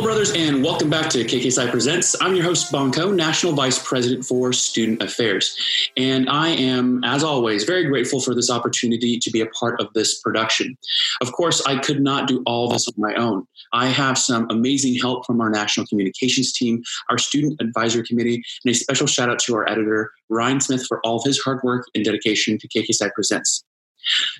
[0.00, 2.16] Hello, brothers, and welcome back to KKSI Presents.
[2.22, 5.54] I'm your host, Bonko, National Vice President for Student Affairs.
[5.94, 9.92] And I am, as always, very grateful for this opportunity to be a part of
[9.92, 10.74] this production.
[11.20, 13.46] Of course, I could not do all this on my own.
[13.74, 18.74] I have some amazing help from our National Communications team, our Student Advisory Committee, and
[18.74, 21.84] a special shout out to our editor, Ryan Smith, for all of his hard work
[21.94, 23.64] and dedication to KKSI Presents.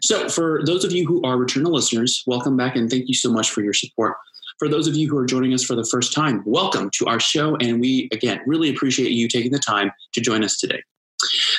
[0.01, 3.31] So, for those of you who are return listeners, welcome back and thank you so
[3.31, 4.15] much for your support.
[4.61, 7.19] For those of you who are joining us for the first time, welcome to our
[7.19, 7.57] show.
[7.63, 10.83] And we, again, really appreciate you taking the time to join us today.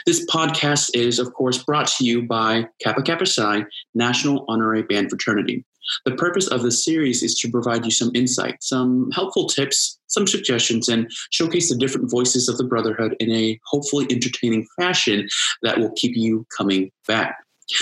[0.05, 3.65] This podcast is, of course, brought to you by Kappa Kappa Psi
[3.95, 5.65] National Honorary Band Fraternity.
[6.05, 10.27] The purpose of this series is to provide you some insight, some helpful tips, some
[10.27, 15.27] suggestions, and showcase the different voices of the Brotherhood in a hopefully entertaining fashion
[15.63, 17.35] that will keep you coming back.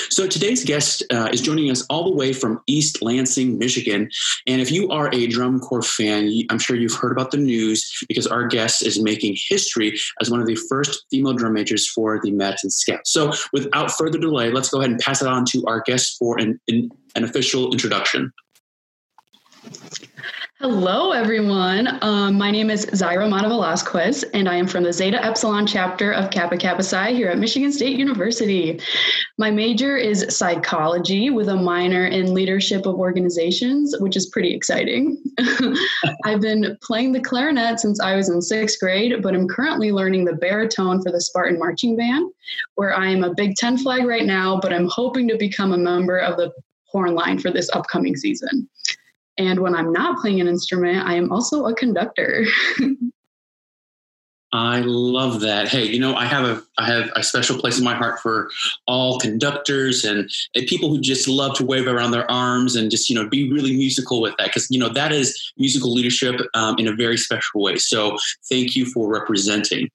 [0.10, 4.10] So today's guest uh, is joining us all the way from East Lansing, Michigan.
[4.48, 8.04] And if you are a drum corps fan, I'm sure you've heard about the news
[8.08, 12.20] because our guest is making history as one of the first female drum majors for
[12.22, 13.12] the Madison Scouts.
[13.12, 16.40] So without further delay, let's go ahead and pass it on to our guest for
[16.40, 18.32] an, an, an official introduction.
[20.62, 21.98] Hello, everyone.
[22.02, 26.12] Um, my name is Zaira Mata Velasquez, and I am from the Zeta Epsilon chapter
[26.12, 28.78] of Kappa Kappa Psi here at Michigan State University.
[29.38, 35.24] My major is psychology with a minor in leadership of organizations, which is pretty exciting.
[36.26, 40.26] I've been playing the clarinet since I was in sixth grade, but I'm currently learning
[40.26, 42.30] the baritone for the Spartan Marching Band,
[42.76, 45.78] where I am a Big Ten flag right now, but I'm hoping to become a
[45.78, 46.52] member of the
[46.92, 48.68] horn line for this upcoming season.
[49.40, 52.46] And when I'm not playing an instrument, I am also a conductor.
[54.52, 55.68] I love that.
[55.68, 58.50] Hey, you know, I have a I have a special place in my heart for
[58.88, 63.10] all conductors and, and people who just love to wave around their arms and just
[63.10, 66.78] you know be really musical with that because you know that is musical leadership um,
[66.80, 67.76] in a very special way.
[67.76, 68.18] So
[68.50, 69.88] thank you for representing.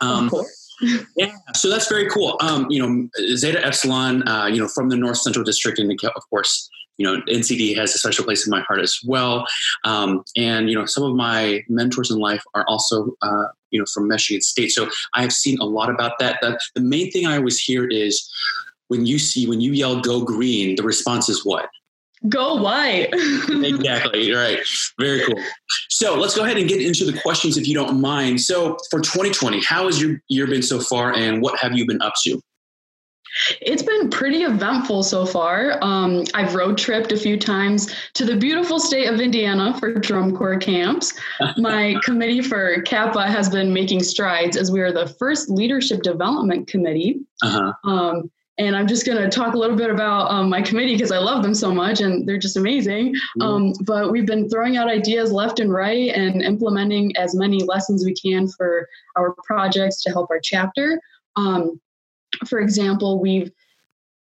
[0.00, 0.30] Um,
[1.16, 2.36] yeah, so that's very cool.
[2.40, 6.30] Um, you know, Zeta Epsilon, uh, you know, from the North Central District, and of
[6.30, 9.46] course, you know, NCD has a special place in my heart as well.
[9.84, 13.86] Um, and, you know, some of my mentors in life are also, uh, you know,
[13.92, 14.70] from Michigan State.
[14.70, 16.38] So I have seen a lot about that.
[16.40, 18.30] The, the main thing I always hear is
[18.88, 21.68] when you see, when you yell, go green, the response is what?
[22.28, 23.08] Go white.
[23.48, 24.32] exactly.
[24.32, 24.60] Right.
[25.00, 25.42] Very cool.
[25.88, 28.40] So let's go ahead and get into the questions if you don't mind.
[28.40, 32.00] So for 2020, how has your year been so far and what have you been
[32.00, 32.40] up to?
[33.60, 35.78] It's been pretty eventful so far.
[35.82, 40.36] Um, I've road tripped a few times to the beautiful state of Indiana for drum
[40.36, 41.12] corps camps.
[41.56, 46.68] My committee for Kappa has been making strides as we are the first leadership development
[46.68, 47.20] committee.
[47.42, 47.72] Uh-huh.
[47.84, 51.10] Um, and I'm just going to talk a little bit about um, my committee because
[51.10, 53.14] I love them so much and they're just amazing.
[53.40, 53.42] Mm.
[53.42, 58.04] Um, but we've been throwing out ideas left and right and implementing as many lessons
[58.04, 61.00] we can for our projects to help our chapter.
[61.36, 61.80] Um,
[62.46, 63.50] for example, we've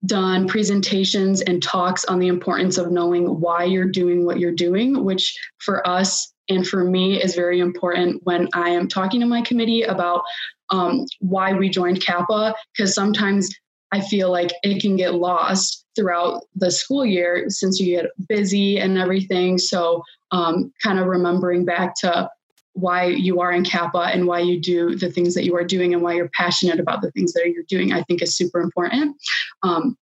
[0.05, 5.05] done presentations and talks on the importance of knowing why you're doing what you're doing,
[5.05, 9.43] which for us and for me is very important when I am talking to my
[9.43, 10.23] committee about
[10.71, 13.51] um, why we joined Kappa, because sometimes
[13.93, 18.79] I feel like it can get lost throughout the school year since you get busy
[18.79, 19.59] and everything.
[19.59, 20.03] So,
[20.33, 22.29] um, kind of remembering back to
[22.77, 25.95] why you are in Kappa and why you do the things that you are doing
[25.95, 29.17] and why you're passionate about the things that you're doing, I think is super important.
[29.63, 29.97] Um,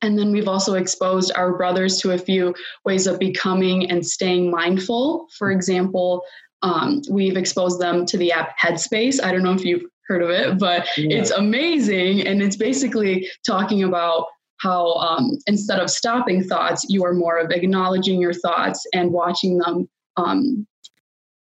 [0.00, 2.54] and then we've also exposed our brothers to a few
[2.86, 5.28] ways of becoming and staying mindful.
[5.38, 6.22] For example,
[6.62, 9.22] um, we've exposed them to the app Headspace.
[9.22, 11.18] I don't know if you've heard of it, but yeah.
[11.18, 12.26] it's amazing.
[12.26, 14.26] And it's basically talking about
[14.62, 19.58] how um, instead of stopping thoughts, you are more of acknowledging your thoughts and watching
[19.58, 19.86] them
[20.16, 20.66] um,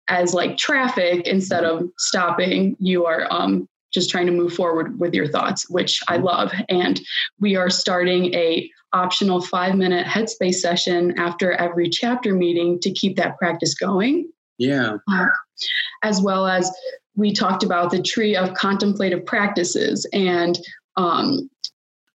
[0.08, 2.76] as like traffic instead of stopping.
[2.78, 6.26] You are um, just trying to move forward with your thoughts which i mm-hmm.
[6.26, 6.52] love.
[6.68, 7.00] And
[7.40, 13.16] we are starting a optional five minute headspace session after every chapter meeting to keep
[13.16, 14.30] that practice going.
[14.56, 14.96] Yeah.
[15.10, 15.26] Uh,
[16.02, 16.70] as well as
[17.16, 20.58] we talked about the tree of contemplative practices and
[20.96, 21.50] um,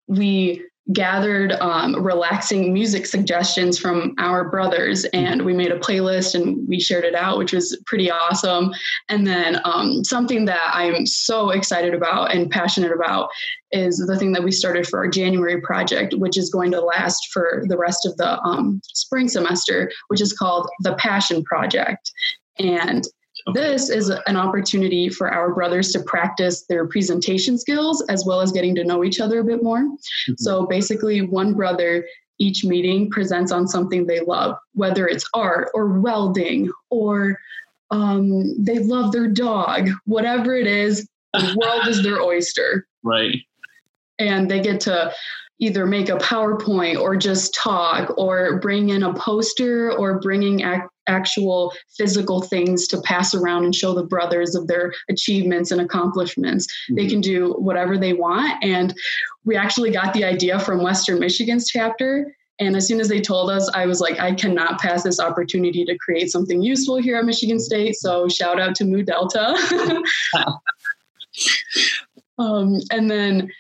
[0.07, 6.67] we gathered um, relaxing music suggestions from our brothers and we made a playlist and
[6.69, 8.73] we shared it out which was pretty awesome.
[9.09, 13.29] And then um, something that i'm so excited about and passionate about
[13.71, 17.29] is the thing that we started for our january project which is going to last
[17.33, 22.11] for the rest of the um, spring semester which is called the passion project.
[22.59, 23.05] And
[23.49, 23.61] Okay.
[23.61, 28.53] This is an opportunity for our brothers to practice their presentation skills as well as
[28.53, 29.81] getting to know each other a bit more.
[29.81, 30.35] Mm-hmm.
[30.39, 32.07] So basically, one brother
[32.39, 37.39] each meeting presents on something they love, whether it's art or welding or
[37.91, 42.87] um, they love their dog, whatever it is, the world is their oyster.
[43.05, 43.39] Right.
[44.21, 45.13] And they get to
[45.59, 50.83] either make a PowerPoint or just talk or bring in a poster or bringing ac-
[51.07, 56.67] actual physical things to pass around and show the brothers of their achievements and accomplishments.
[56.67, 56.95] Mm-hmm.
[56.97, 58.63] They can do whatever they want.
[58.63, 58.95] And
[59.45, 62.35] we actually got the idea from Western Michigan's chapter.
[62.59, 65.85] And as soon as they told us, I was like, I cannot pass this opportunity
[65.85, 67.97] to create something useful here at Michigan State.
[67.97, 69.57] So shout out to Mu Delta.
[72.39, 73.51] um, and then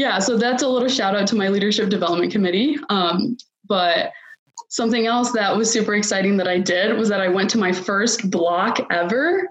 [0.00, 2.78] yeah, so that's a little shout out to my leadership development committee.
[2.88, 3.36] Um,
[3.66, 4.12] but
[4.70, 7.70] something else that was super exciting that I did was that I went to my
[7.70, 9.46] first block ever.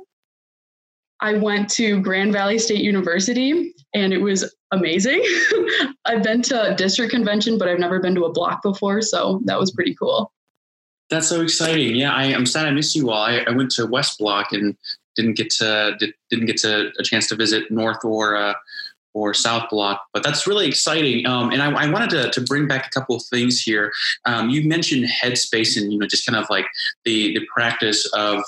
[1.19, 5.23] I went to Grand Valley State University and it was amazing.
[6.05, 9.03] I've been to district convention, but I've never been to a block before.
[9.03, 10.31] So that was pretty cool.
[11.11, 11.95] That's so exciting.
[11.95, 13.21] Yeah, I, am sad I missed you all.
[13.21, 14.75] I, I, went to West Block and
[15.15, 18.53] didn't get to did, not get to a chance to visit North or uh,
[19.13, 20.03] or South Block.
[20.13, 21.25] But that's really exciting.
[21.25, 23.91] Um, and I, I, wanted to, to bring back a couple of things here.
[24.25, 26.65] Um, you mentioned headspace and, you know, just kind of like
[27.05, 28.43] the, the practice of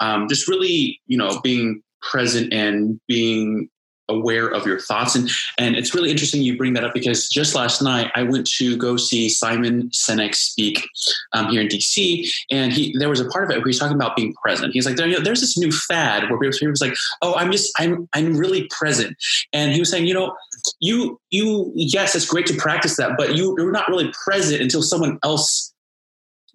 [0.00, 3.68] um, just really, you know, being present and being
[4.08, 5.14] aware of your thoughts.
[5.14, 8.46] And and it's really interesting you bring that up because just last night I went
[8.58, 10.86] to go see Simon Sinek speak
[11.32, 13.96] um, here in DC and he there was a part of it where he's talking
[13.96, 14.72] about being present.
[14.72, 17.50] He's like there, you know, there's this new fad where people was like oh I'm
[17.50, 19.16] just I'm I'm really present.
[19.52, 20.34] And he was saying you know
[20.80, 24.82] you you yes it's great to practice that but you you're not really present until
[24.82, 25.72] someone else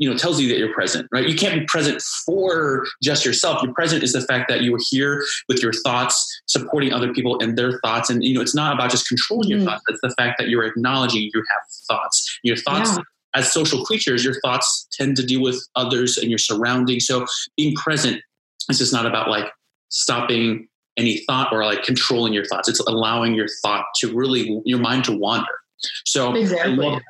[0.02, 1.30] you know tells you that you're present right?
[1.30, 3.62] You can't be present for just yourself.
[3.62, 7.40] Your present is the fact that you are here with your thoughts supporting other people
[7.40, 8.10] and their thoughts.
[8.10, 9.60] And you know it's not about just controlling mm-hmm.
[9.62, 9.84] your thoughts.
[9.90, 12.40] It's the fact that you're acknowledging you have thoughts.
[12.44, 13.04] Your thoughts yeah.
[13.36, 17.06] as social creatures your thoughts tend to deal with others and your surroundings.
[17.06, 18.22] So being present
[18.70, 19.46] is just not about like
[19.90, 20.68] stopping
[20.98, 22.68] any thought or like controlling your thoughts.
[22.68, 25.54] It's allowing your thought to really your mind to wander.
[26.06, 26.72] So exactly.
[26.74, 27.02] I love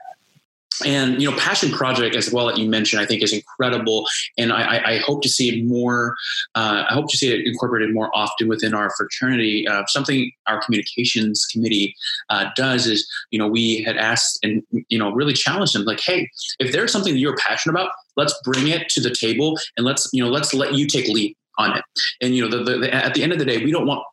[0.85, 4.07] and you know passion project as well that you mentioned i think is incredible.
[4.37, 6.15] And i, I hope to see it more
[6.55, 9.67] uh, i hope to see it incorporated more often within our fraternity.
[9.67, 11.95] Uh, something our communications committee
[12.29, 15.99] uh, does is you know we had asked and you know really challenged them like
[15.99, 16.29] hey
[16.59, 20.09] if there's something that you're passionate about let's bring it to the table and let's
[20.13, 21.83] you know let's let you take lead on it.
[22.21, 24.03] And you know the, the, at the end of the day we don't want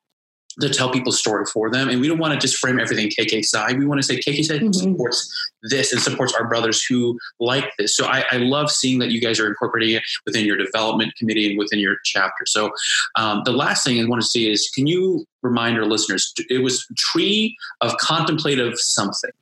[0.60, 1.88] to tell people's story for them.
[1.88, 3.78] And we don't want to just frame everything KKSI.
[3.78, 4.72] We want to say KKSI mm-hmm.
[4.72, 7.96] supports this and supports our brothers who like this.
[7.96, 11.50] So I, I, love seeing that you guys are incorporating it within your development committee
[11.50, 12.46] and within your chapter.
[12.46, 12.70] So
[13.16, 16.62] um, the last thing I want to see is can you remind our listeners, it
[16.62, 19.32] was Tree of Contemplative Something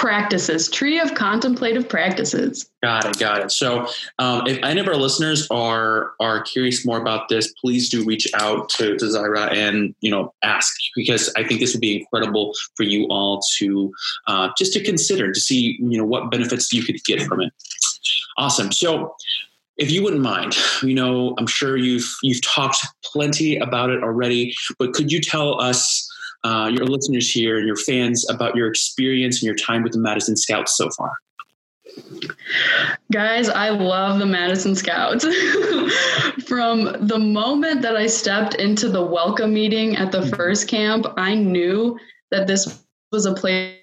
[0.00, 2.70] practices tree of contemplative practices.
[2.82, 3.50] Got it got it.
[3.52, 3.86] So
[4.18, 8.26] um, if any of our listeners are are curious more about this please do reach
[8.32, 12.54] out to, to Zaira and you know ask because i think this would be incredible
[12.76, 13.92] for you all to
[14.26, 17.52] uh, just to consider to see you know what benefits you could get from it.
[18.38, 18.72] Awesome.
[18.72, 19.14] So
[19.76, 24.54] if you wouldn't mind, you know, I'm sure you've you've talked plenty about it already,
[24.78, 26.09] but could you tell us
[26.44, 29.98] uh, your listeners here and your fans about your experience and your time with the
[29.98, 31.12] Madison Scouts so far.
[33.12, 35.24] Guys, I love the Madison Scouts.
[36.46, 41.34] From the moment that I stepped into the welcome meeting at the first camp, I
[41.34, 41.98] knew
[42.30, 43.74] that this was a place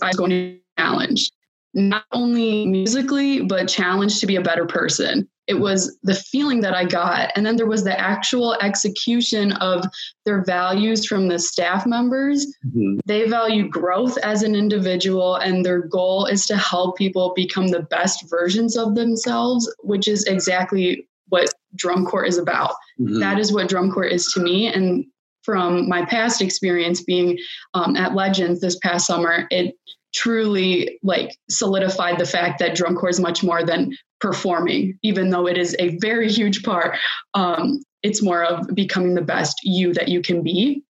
[0.00, 1.31] I was going to challenge
[1.74, 5.28] not only musically, but challenged to be a better person.
[5.48, 7.30] It was the feeling that I got.
[7.34, 9.84] And then there was the actual execution of
[10.24, 12.46] their values from the staff members.
[12.66, 13.00] Mm-hmm.
[13.06, 17.82] They value growth as an individual, and their goal is to help people become the
[17.82, 22.74] best versions of themselves, which is exactly what drum corps is about.
[23.00, 23.18] Mm-hmm.
[23.18, 24.68] That is what drum corps is to me.
[24.68, 25.04] And
[25.42, 27.36] from my past experience being
[27.74, 29.74] um, at Legends this past summer, it
[30.14, 35.46] truly like solidified the fact that drum corps is much more than performing even though
[35.46, 36.96] it is a very huge part.
[37.34, 40.82] Um, it's more of becoming the best you that you can be.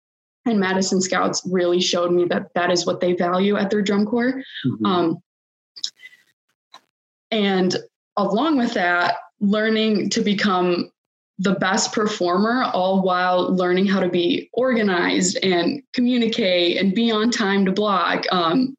[0.47, 4.07] And madison scouts really showed me that that is what they value at their drum
[4.07, 4.43] corps.
[4.67, 4.87] Mm-hmm.
[4.87, 5.23] um,
[7.31, 7.77] and
[8.17, 10.91] along with that learning to become
[11.39, 17.31] the best performer all while learning how to be organized and communicate and be on
[17.31, 18.77] time to block um,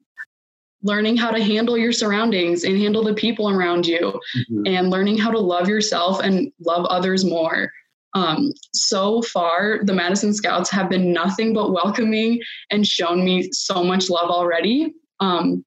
[0.82, 4.66] learning how to handle your surroundings and handle the people around you mm-hmm.
[4.66, 7.70] and learning how to love yourself and love others more.
[8.14, 13.82] Um, so far, the Madison Scouts have been nothing but welcoming and shown me so
[13.82, 14.94] much love already.
[15.20, 15.64] Um,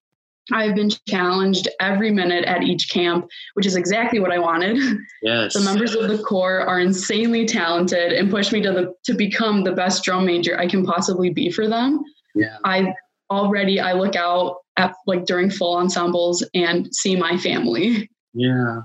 [0.51, 4.77] I've been challenged every minute at each camp, which is exactly what I wanted.
[5.23, 5.55] Yes.
[5.55, 9.63] the members of the corps are insanely talented and push me to the to become
[9.63, 12.03] the best drum major I can possibly be for them.
[12.35, 12.57] Yeah.
[12.63, 12.93] I
[13.29, 18.09] already I look out at like during full ensembles and see my family.
[18.33, 18.81] Yeah.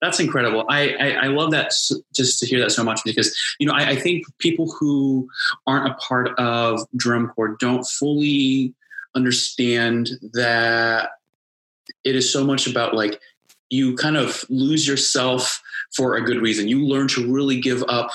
[0.00, 0.64] That's incredible.
[0.68, 3.72] I, I, I love that s- just to hear that so much because, you know,
[3.72, 5.28] I, I think people who
[5.66, 8.74] aren't a part of drum corps don't fully
[9.14, 11.10] understand that
[12.02, 13.20] it is so much about like
[13.70, 15.62] you kind of lose yourself
[15.94, 16.68] for a good reason.
[16.68, 18.10] You learn to really give up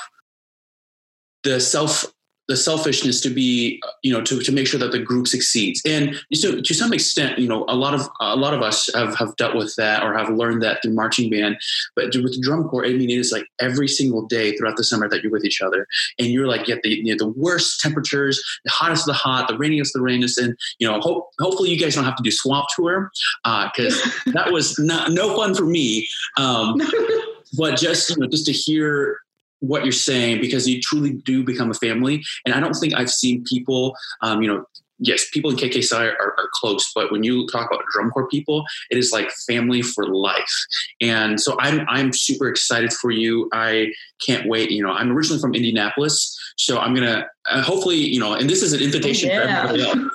[1.43, 2.05] the self
[2.47, 5.81] the selfishness to be you know to, to make sure that the group succeeds.
[5.85, 9.15] And so to some extent you know a lot of a lot of us have,
[9.15, 11.57] have dealt with that or have learned that through marching band.
[11.95, 15.09] But with drum corps i mean it is like every single day throughout the summer
[15.09, 15.87] that you're with each other.
[16.19, 19.47] And you're like get the you know, the worst temperatures the hottest of the hot
[19.47, 20.37] the rainiest of the rainiest.
[20.37, 23.11] And you know hope, hopefully you guys don't have to do swamp tour
[23.43, 26.07] Uh because that was not no fun for me.
[26.37, 26.75] Um,
[27.57, 29.19] but just you know just to hear
[29.59, 32.23] what you're saying because you truly do become a family.
[32.45, 34.65] And i don't think i've seen people um, you know
[34.99, 38.65] yes people in kkci are, are, close but when you talk about drum corps people
[38.89, 40.55] it is like family for life.
[41.01, 43.49] And so i'm i'm super excited for you.
[43.53, 43.91] I
[44.25, 48.33] can't wait you know i'm originally from indianapolis so i'm gonna uh, hopefully you know
[48.33, 49.41] and this is an invitation yeah.
[49.41, 50.11] for everybody else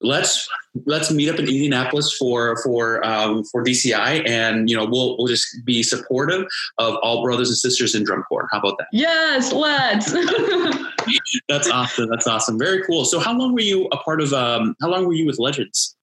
[0.00, 0.48] let's
[0.86, 5.26] let's meet up in Indianapolis for for um, for DCI, and you know we'll we'll
[5.26, 6.46] just be supportive
[6.78, 8.48] of all brothers and sisters in drum corps.
[8.52, 8.88] How about that?
[8.92, 10.12] Yes, let's.
[11.48, 12.08] That's awesome.
[12.10, 12.58] That's awesome.
[12.58, 13.04] Very cool.
[13.04, 14.32] So, how long were you a part of?
[14.32, 15.96] Um, how long were you with Legends?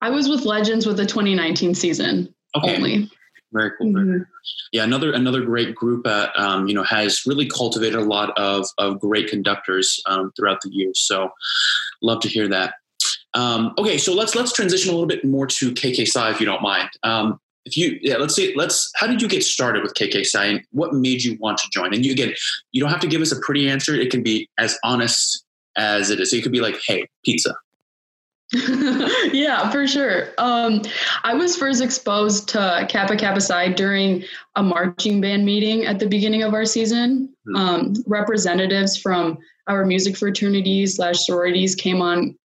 [0.00, 2.76] I was with Legends with the 2019 season Okay.
[2.76, 3.10] only.
[3.52, 3.86] Very cool.
[3.92, 4.26] Mhm.
[4.72, 8.66] yeah another another great group that um, you know has really cultivated a lot of
[8.78, 11.30] of great conductors um, throughout the years so
[12.02, 12.74] love to hear that
[13.34, 16.62] um, okay so let's let's transition a little bit more to kkk if you don't
[16.62, 20.34] mind um, if you yeah let's see let's how did you get started with kkk
[20.34, 22.32] and what made you want to join and you again
[22.72, 25.44] you don't have to give us a pretty answer it can be as honest
[25.76, 27.54] as it is so you could be like hey pizza
[29.32, 30.28] yeah, for sure.
[30.38, 30.82] Um,
[31.24, 34.24] I was first exposed to Kappa Kappa Psi during
[34.54, 37.34] a marching band meeting at the beginning of our season.
[37.46, 37.56] Hmm.
[37.56, 42.36] Um, representatives from our music fraternities slash sororities came on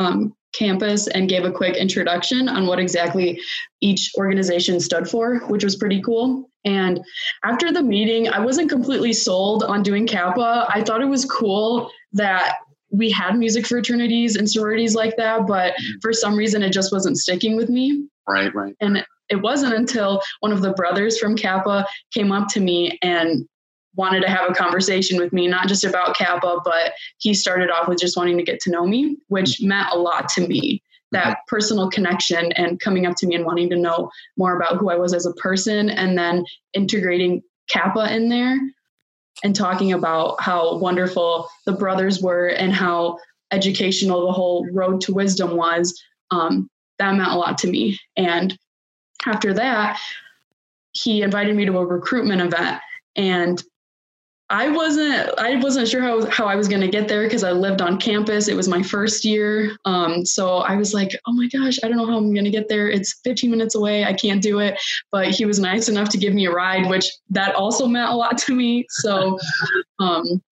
[0.00, 3.40] um, campus and gave a quick introduction on what exactly
[3.80, 6.50] each organization stood for, which was pretty cool.
[6.64, 7.00] And
[7.44, 10.66] after the meeting, I wasn't completely sold on doing Kappa.
[10.68, 12.56] I thought it was cool that
[12.90, 17.18] we had music fraternities and sororities like that, but for some reason it just wasn't
[17.18, 18.08] sticking with me.
[18.28, 22.60] right right And it wasn't until one of the brothers from Kappa came up to
[22.60, 23.48] me and
[23.96, 27.88] wanted to have a conversation with me, not just about Kappa, but he started off
[27.88, 30.82] with just wanting to get to know me, which meant a lot to me.
[31.12, 34.90] That personal connection and coming up to me and wanting to know more about who
[34.90, 38.58] I was as a person, and then integrating Kappa in there
[39.42, 43.18] and talking about how wonderful the brothers were and how
[43.50, 46.00] educational the whole road to wisdom was.
[46.30, 46.68] Um,
[46.98, 47.98] that meant a lot to me.
[48.16, 48.56] And
[49.26, 49.98] after that,
[50.92, 52.80] he invited me to a recruitment event
[53.16, 53.62] and
[54.50, 57.52] I wasn't I wasn't sure how, how I was going to get there because I
[57.52, 58.48] lived on campus.
[58.48, 59.76] It was my first year.
[59.84, 62.50] Um, so I was like, oh my gosh, I don't know how I'm going to
[62.50, 62.88] get there.
[62.88, 64.04] It's 15 minutes away.
[64.04, 64.76] I can't do it.
[65.12, 68.14] But he was nice enough to give me a ride, which that also meant a
[68.14, 68.86] lot to me.
[68.88, 69.38] So
[70.00, 70.42] um,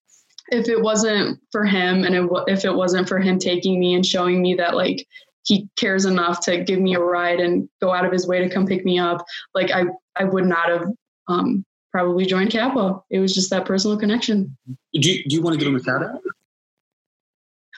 [0.51, 4.07] if it wasn't for him and it, if it wasn't for him taking me and
[4.07, 5.05] showing me that like
[5.45, 8.49] he cares enough to give me a ride and go out of his way to
[8.49, 9.25] come pick me up,
[9.55, 10.85] like I, I would not have
[11.27, 11.65] um,
[11.99, 13.03] probably joined Kappa.
[13.11, 14.57] It was just that personal connection.
[14.93, 16.21] do you, do you want to give him a shout out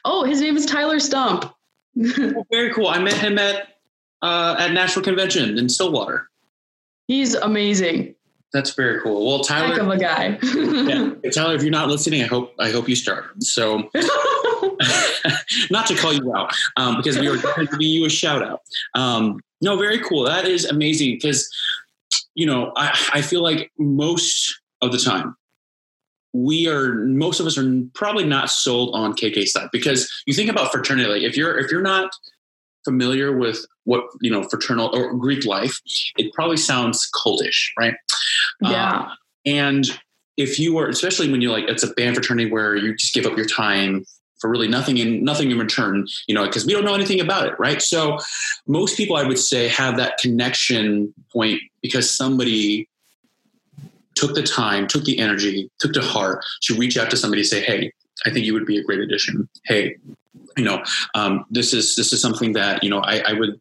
[0.05, 1.51] Oh, his name is Tyler Stump.
[1.99, 2.87] Oh, very cool.
[2.87, 3.69] I met him at
[4.23, 6.29] uh, at National Convention in Stillwater.
[7.09, 8.15] He's amazing.
[8.53, 9.27] That's very cool.
[9.27, 10.39] Well, Heck of Tyler, a guy.
[10.43, 13.43] yeah, Tyler, if you're not listening, I hope I hope you start.
[13.43, 13.79] So,
[15.71, 18.43] not to call you out, um, because we were going to give you a shout
[18.43, 18.61] out.
[18.95, 20.25] Um, no, very cool.
[20.25, 21.51] That is amazing because
[22.35, 25.37] you know I, I feel like most of the time
[26.33, 30.51] we are most of us are probably not sold on KK side because you think
[30.51, 31.09] about fraternity.
[31.09, 32.11] Like if you're if you're not
[32.85, 35.77] familiar with what you know fraternal or Greek life,
[36.17, 37.95] it probably sounds cultish, right?
[38.63, 39.01] yeah.
[39.01, 39.09] Uh,
[39.45, 39.87] and
[40.37, 43.27] if you are, especially when you're like, it's a band fraternity where you just give
[43.27, 44.05] up your time
[44.41, 47.47] for really nothing in nothing in return, you know, because we don't know anything about
[47.47, 47.81] it, right?
[47.83, 48.19] So
[48.67, 52.89] most people, I would say, have that connection point because somebody
[54.15, 57.61] took the time, took the energy, took to heart to reach out to somebody, say,
[57.61, 57.93] hey,
[58.27, 59.49] I think you would be a great addition.
[59.65, 59.97] Hey,
[60.57, 60.83] you know,
[61.15, 63.61] um, this is this is something that you know I, I would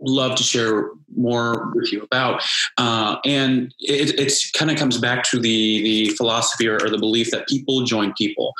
[0.00, 2.42] love to share more with you about,
[2.76, 6.98] uh, and it it's kind of comes back to the the philosophy or, or, the
[6.98, 8.54] belief that people join people,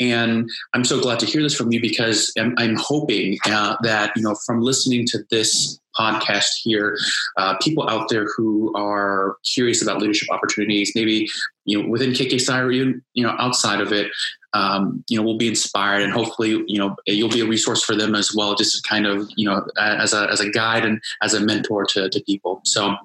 [0.00, 4.12] and I'm so glad to hear this from you because I'm, I'm hoping uh, that
[4.16, 6.96] you know from listening to this podcast here,
[7.36, 11.28] uh, people out there who are curious about leadership opportunities, maybe
[11.68, 14.10] you know within KKSI or even you know outside of it,
[14.54, 17.94] um, you know will be inspired and hopefully you know you'll be a resource for
[17.94, 21.34] them as well, just kind of you know as a as a guide and as
[21.34, 22.60] a mentor to to people.
[22.64, 22.96] So.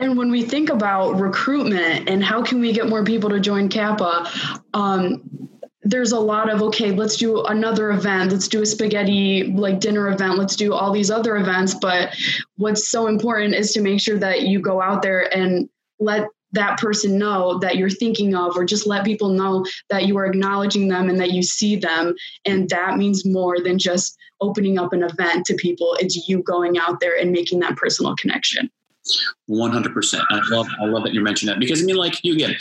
[0.00, 3.68] And when we think about recruitment and how can we get more people to join
[3.68, 4.28] Kappa,
[4.74, 5.22] um,
[5.82, 10.08] there's a lot of okay let's do another event let's do a spaghetti like dinner
[10.08, 12.14] event let's do all these other events but
[12.56, 15.68] what's so important is to make sure that you go out there and
[15.98, 20.16] let that person know that you're thinking of or just let people know that you
[20.18, 22.14] are acknowledging them and that you see them.
[22.44, 25.96] And that means more than just opening up an event to people.
[26.00, 28.70] It's you going out there and making that personal connection.
[29.48, 32.54] 100% i love i love that you mentioned that because i mean like you again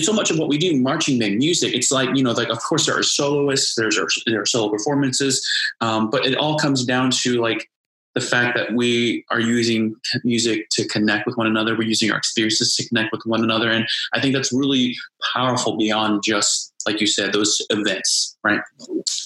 [0.00, 1.74] so much of what we do marching band music.
[1.74, 4.70] It's like you know like of course there are soloists there's our, there are solo
[4.70, 5.46] performances
[5.80, 7.70] um, but it all comes down to like
[8.14, 12.18] the fact that we are using music to connect with one another we're using our
[12.18, 14.96] experiences to connect with one another and i think that's really
[15.34, 18.60] powerful beyond just like you said those events right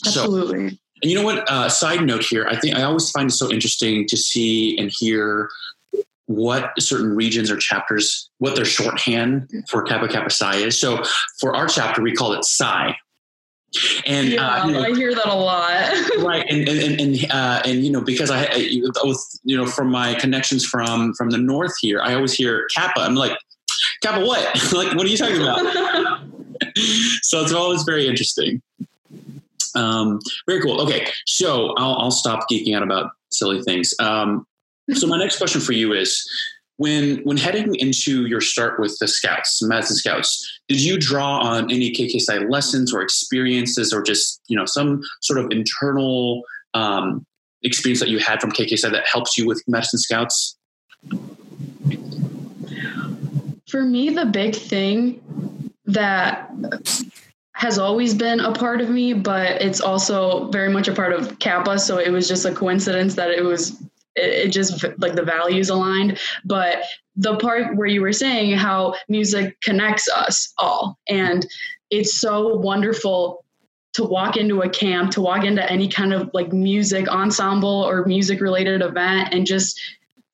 [0.07, 3.31] absolutely so, and you know what uh, side note here i think i always find
[3.31, 5.49] it so interesting to see and hear
[6.27, 10.81] what certain regions or chapters, what their shorthand for Kappa Kappa Psi is.
[10.81, 11.03] So
[11.39, 12.97] for our chapter, we call it Psi.
[14.07, 15.93] And yeah, uh, you know, I hear that a lot.
[16.19, 20.15] right, and and and uh, and you know because I, I you know from my
[20.15, 23.01] connections from from the north here, I always hear Kappa.
[23.01, 23.37] I'm like
[24.03, 24.43] Kappa, what?
[24.73, 25.59] like what are you talking about?
[27.23, 28.63] so it's always very interesting.
[29.75, 30.81] Um, very cool.
[30.83, 33.93] Okay, so I'll, I'll stop geeking out about silly things.
[33.99, 34.47] Um,
[34.93, 36.29] so my next question for you is
[36.77, 41.71] when when heading into your start with the scouts madison scouts did you draw on
[41.71, 47.25] any KKSI lessons or experiences or just you know some sort of internal um,
[47.63, 50.57] experience that you had from KKSI that helps you with madison scouts?
[53.69, 55.21] For me the big thing
[55.87, 56.51] that
[57.53, 61.39] has always been a part of me but it's also very much a part of
[61.39, 63.81] kappa so it was just a coincidence that it was
[64.17, 66.19] it, just like the values aligned.
[66.45, 66.83] But
[67.17, 71.47] the part where you were saying how music connects us all and
[71.91, 73.45] it's so wonderful
[73.93, 78.05] to walk into a camp to walk into any kind of like music ensemble or
[78.05, 79.81] music related event and just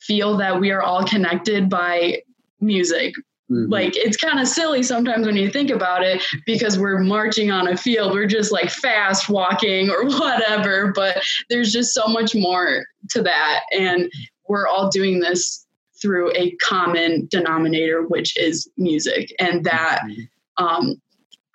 [0.00, 2.22] feel that we are all connected by
[2.60, 3.12] music
[3.50, 3.70] Mm-hmm.
[3.70, 7.68] Like it's kind of silly sometimes when you think about it because we're marching on
[7.68, 12.84] a field, we're just like fast walking or whatever, but there's just so much more
[13.10, 13.62] to that.
[13.72, 14.10] And
[14.48, 15.66] we're all doing this
[16.00, 19.34] through a common denominator, which is music.
[19.38, 20.64] And that mm-hmm.
[20.64, 21.02] um,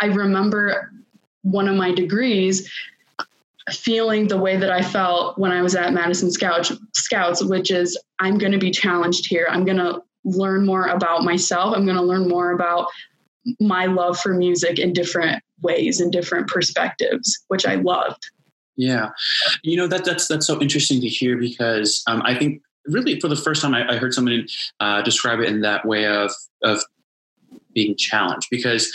[0.02, 0.92] I remember
[1.44, 2.70] one of my degrees
[3.72, 7.98] feeling the way that I felt when I was at Madison Scouts, Scouts which is
[8.20, 9.48] I'm going to be challenged here.
[9.50, 11.76] I'm going to learn more about myself.
[11.76, 12.88] I'm going to learn more about
[13.60, 18.30] my love for music in different ways and different perspectives, which I loved.
[18.76, 19.12] Yeah,
[19.64, 23.30] you know that that's that's so interesting to hear because um, I think really for
[23.30, 24.48] the first time I, I heard someone
[24.82, 26.82] uh, describe it in that way of of
[27.74, 28.94] being challenged because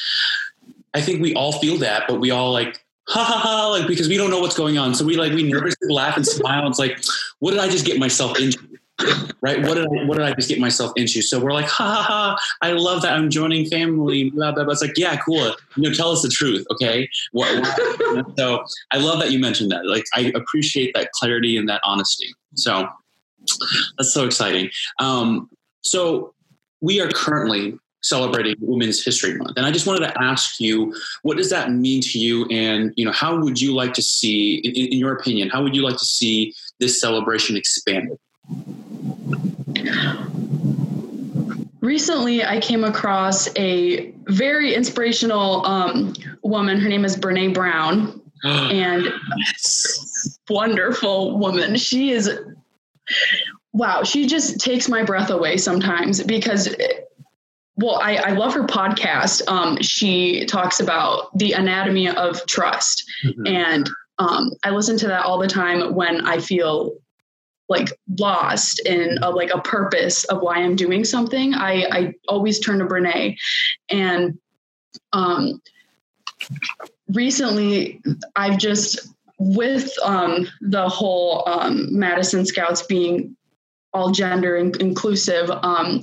[0.92, 4.08] I think we all feel that, but we all like ha ha ha like because
[4.08, 6.66] we don't know what's going on, so we like we nervously laugh and smile.
[6.68, 7.02] It's like,
[7.38, 8.58] what did I just get myself into?
[9.40, 9.60] Right?
[9.62, 11.22] What did I, what did I just get myself into?
[11.22, 12.38] So we're like, ha ha ha!
[12.62, 14.30] I love that I'm joining family.
[14.30, 14.72] Blah blah blah.
[14.72, 15.54] It's like, yeah, cool.
[15.76, 17.08] You know, tell us the truth, okay?
[17.32, 17.66] What,
[18.36, 19.86] so I love that you mentioned that.
[19.86, 22.28] Like, I appreciate that clarity and that honesty.
[22.54, 22.88] So
[23.96, 24.70] that's so exciting.
[24.98, 25.48] Um,
[25.82, 26.34] so
[26.80, 31.36] we are currently celebrating Women's History Month, and I just wanted to ask you, what
[31.36, 32.46] does that mean to you?
[32.46, 35.76] And you know, how would you like to see, in, in your opinion, how would
[35.76, 38.18] you like to see this celebration expanded?
[41.80, 46.78] Recently, I came across a very inspirational um, woman.
[46.78, 49.04] Her name is Brene Brown, and
[49.38, 50.38] yes.
[50.48, 51.76] wonderful woman.
[51.76, 52.30] She is
[53.72, 54.02] wow.
[54.02, 56.74] She just takes my breath away sometimes because.
[57.76, 59.40] Well, I, I love her podcast.
[59.48, 63.10] Um, she talks about the anatomy of trust.
[63.24, 63.46] Mm-hmm.
[63.46, 66.99] And um, I listen to that all the time when I feel
[67.70, 72.58] like lost in a, like a purpose of why I'm doing something, I, I always
[72.58, 73.36] turn to Brene.
[73.88, 74.38] And
[75.12, 75.62] um,
[77.08, 78.02] recently
[78.34, 83.36] I've just with um, the whole um, Madison Scouts being
[83.94, 86.02] all gender in- inclusive, um,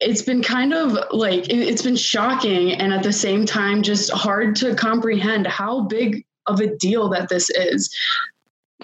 [0.00, 4.10] it's been kind of like it, it's been shocking and at the same time just
[4.10, 7.94] hard to comprehend how big of a deal that this is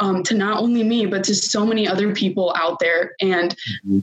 [0.00, 4.00] um, to not only me but to so many other people out there and mm-hmm.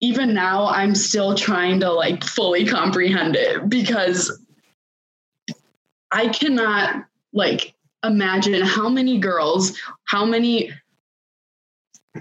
[0.00, 4.42] even now i'm still trying to like fully comprehend it because
[6.10, 10.72] i cannot like imagine how many girls how many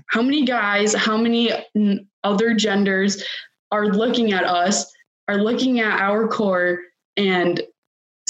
[0.08, 1.52] how many guys how many
[2.24, 3.24] other genders
[3.72, 4.92] are looking at us,
[5.28, 6.80] are looking at our corps
[7.18, 7.62] and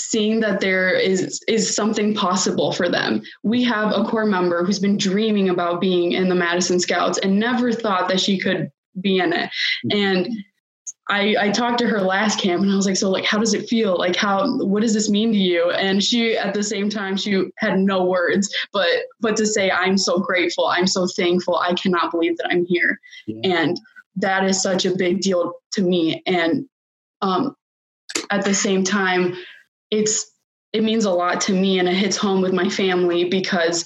[0.09, 3.21] seeing that there is is something possible for them.
[3.43, 7.39] We have a corps member who's been dreaming about being in the Madison Scouts and
[7.39, 9.49] never thought that she could be in it.
[9.91, 10.29] And
[11.07, 13.53] I, I talked to her last camp and I was like, so like, how does
[13.53, 13.95] it feel?
[13.95, 15.69] Like, how, what does this mean to you?
[15.69, 18.87] And she, at the same time, she had no words, but,
[19.19, 20.65] but to say, I'm so grateful.
[20.65, 21.57] I'm so thankful.
[21.57, 22.99] I cannot believe that I'm here.
[23.27, 23.59] Yeah.
[23.59, 23.79] And
[24.15, 26.23] that is such a big deal to me.
[26.25, 26.67] And
[27.21, 27.55] um,
[28.31, 29.35] at the same time,
[29.95, 30.31] it's
[30.73, 33.86] it means a lot to me, and it hits home with my family because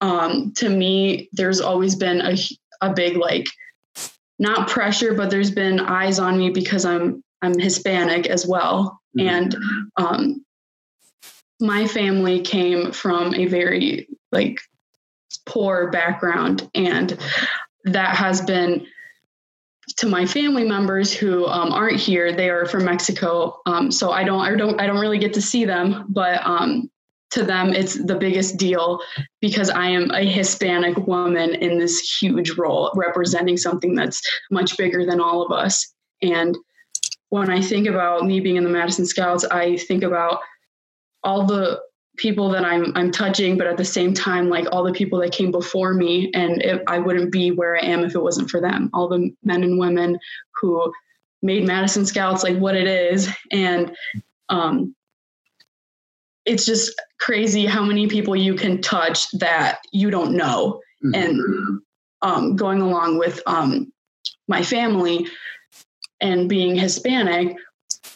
[0.00, 2.36] um, to me, there's always been a
[2.80, 3.46] a big like
[4.38, 9.28] not pressure, but there's been eyes on me because I'm I'm Hispanic as well, mm-hmm.
[9.28, 9.56] and
[9.96, 10.44] um,
[11.60, 14.60] my family came from a very like
[15.46, 17.16] poor background, and
[17.84, 18.86] that has been
[19.98, 23.60] to my family members who um, aren't here, they are from Mexico.
[23.66, 26.88] Um, so I don't, I don't, I don't really get to see them, but um,
[27.32, 29.00] to them, it's the biggest deal
[29.40, 35.04] because I am a Hispanic woman in this huge role, representing something that's much bigger
[35.04, 35.92] than all of us.
[36.22, 36.56] And
[37.30, 40.38] when I think about me being in the Madison Scouts, I think about
[41.24, 41.80] all the
[42.18, 45.32] people that I'm I'm touching, but at the same time, like all the people that
[45.32, 48.60] came before me, and it, I wouldn't be where I am if it wasn't for
[48.60, 48.90] them.
[48.92, 50.18] All the men and women
[50.60, 50.92] who
[51.42, 53.96] made Madison Scouts like what it is, and
[54.48, 54.94] um,
[56.44, 60.80] it's just crazy how many people you can touch that you don't know.
[61.04, 61.14] Mm-hmm.
[61.14, 61.80] And
[62.22, 63.92] um, going along with um,
[64.48, 65.26] my family
[66.20, 67.54] and being Hispanic,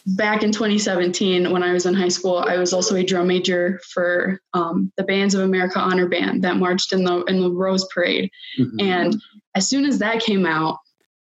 [0.05, 3.79] back in 2017 when i was in high school i was also a drum major
[3.93, 7.87] for um, the bands of america honor band that marched in the in the rose
[7.93, 8.79] parade mm-hmm.
[8.79, 9.21] and
[9.55, 10.77] as soon as that came out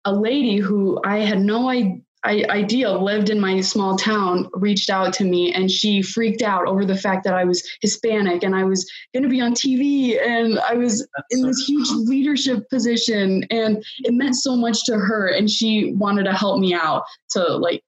[0.06, 1.68] a lady who i had no
[2.26, 6.84] idea lived in my small town reached out to me and she freaked out over
[6.84, 10.60] the fact that i was hispanic and i was going to be on tv and
[10.60, 15.50] i was in this huge leadership position and it meant so much to her and
[15.50, 17.82] she wanted to help me out to like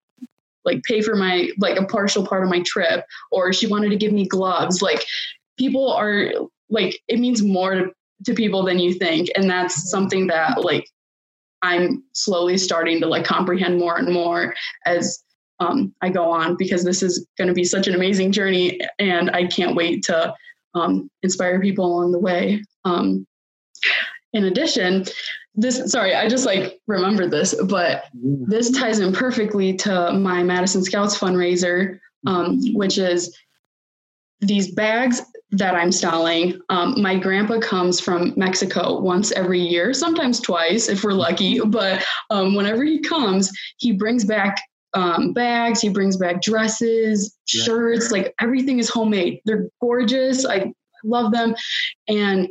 [0.70, 3.98] like pay for my like a partial part of my trip or she wanted to
[3.98, 4.82] give me gloves.
[4.82, 5.06] Like
[5.58, 6.32] people are
[6.70, 7.92] like it means more to,
[8.26, 9.30] to people than you think.
[9.36, 10.88] And that's something that like
[11.62, 14.56] i'm slowly starting to like comprehend more and more
[14.86, 15.22] as
[15.60, 19.30] um, i go on because this is going to be such an amazing journey and
[19.32, 20.34] i can't wait to
[20.76, 22.64] um, inspire people along the way.
[22.86, 23.26] Um,
[24.34, 25.06] in addition
[25.62, 30.84] this sorry i just like remembered this but this ties in perfectly to my madison
[30.84, 33.38] scouts fundraiser um, which is
[34.42, 40.40] these bags that i'm selling um, my grandpa comes from mexico once every year sometimes
[40.40, 44.62] twice if we're lucky but um, whenever he comes he brings back
[44.94, 49.40] um, bags he brings back dresses shirts like everything is homemade.
[49.46, 50.72] They're gorgeous i
[51.04, 51.56] love them
[52.08, 52.50] and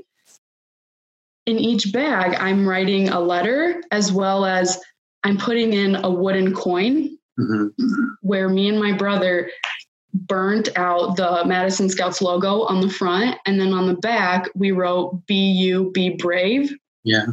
[1.48, 4.78] in each bag, I'm writing a letter as well as
[5.24, 7.68] I'm putting in a wooden coin mm-hmm.
[8.20, 9.50] where me and my brother
[10.12, 13.38] burnt out the Madison Scouts logo on the front.
[13.46, 16.70] And then on the back, we wrote, Be you, be brave.
[17.02, 17.28] Yeah.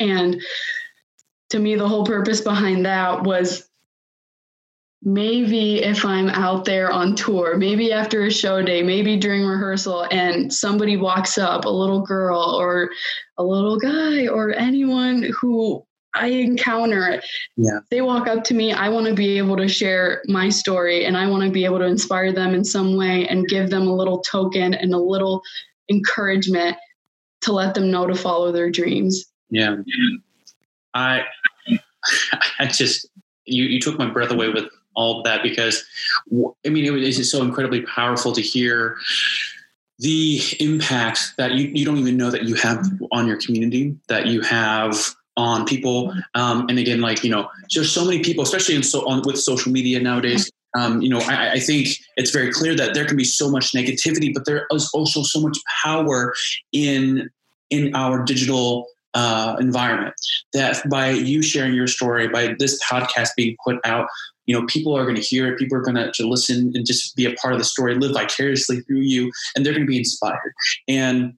[0.00, 0.42] And
[1.50, 3.67] to me, the whole purpose behind that was
[5.02, 10.06] maybe if I'm out there on tour, maybe after a show day, maybe during rehearsal,
[10.10, 12.90] and somebody walks up, a little girl or
[13.36, 15.84] a little guy or anyone who
[16.14, 17.22] I encounter,
[17.56, 17.78] yeah.
[17.90, 18.72] they walk up to me.
[18.72, 21.78] I want to be able to share my story and I want to be able
[21.78, 25.42] to inspire them in some way and give them a little token and a little
[25.90, 26.76] encouragement
[27.42, 29.26] to let them know to follow their dreams.
[29.50, 29.76] Yeah.
[30.94, 31.24] I
[32.58, 33.08] I just
[33.44, 34.64] you, you took my breath away with
[34.98, 35.84] all of that because
[36.66, 38.98] I mean, it is so incredibly powerful to hear
[39.98, 44.26] the impact that you, you don't even know that you have on your community, that
[44.26, 46.12] you have on people.
[46.34, 49.38] Um, and again, like, you know, there's so many people, especially in so on with
[49.38, 53.16] social media nowadays, um, you know, I, I, think it's very clear that there can
[53.16, 56.34] be so much negativity, but there is also so much power
[56.72, 57.30] in
[57.70, 60.14] in our digital uh, environment
[60.52, 64.08] that by you sharing your story, by this podcast being put out,
[64.48, 65.58] you know, people are going to hear it.
[65.58, 68.80] People are going to listen and just be a part of the story, live vicariously
[68.80, 70.54] through you, and they're going to be inspired.
[70.88, 71.34] And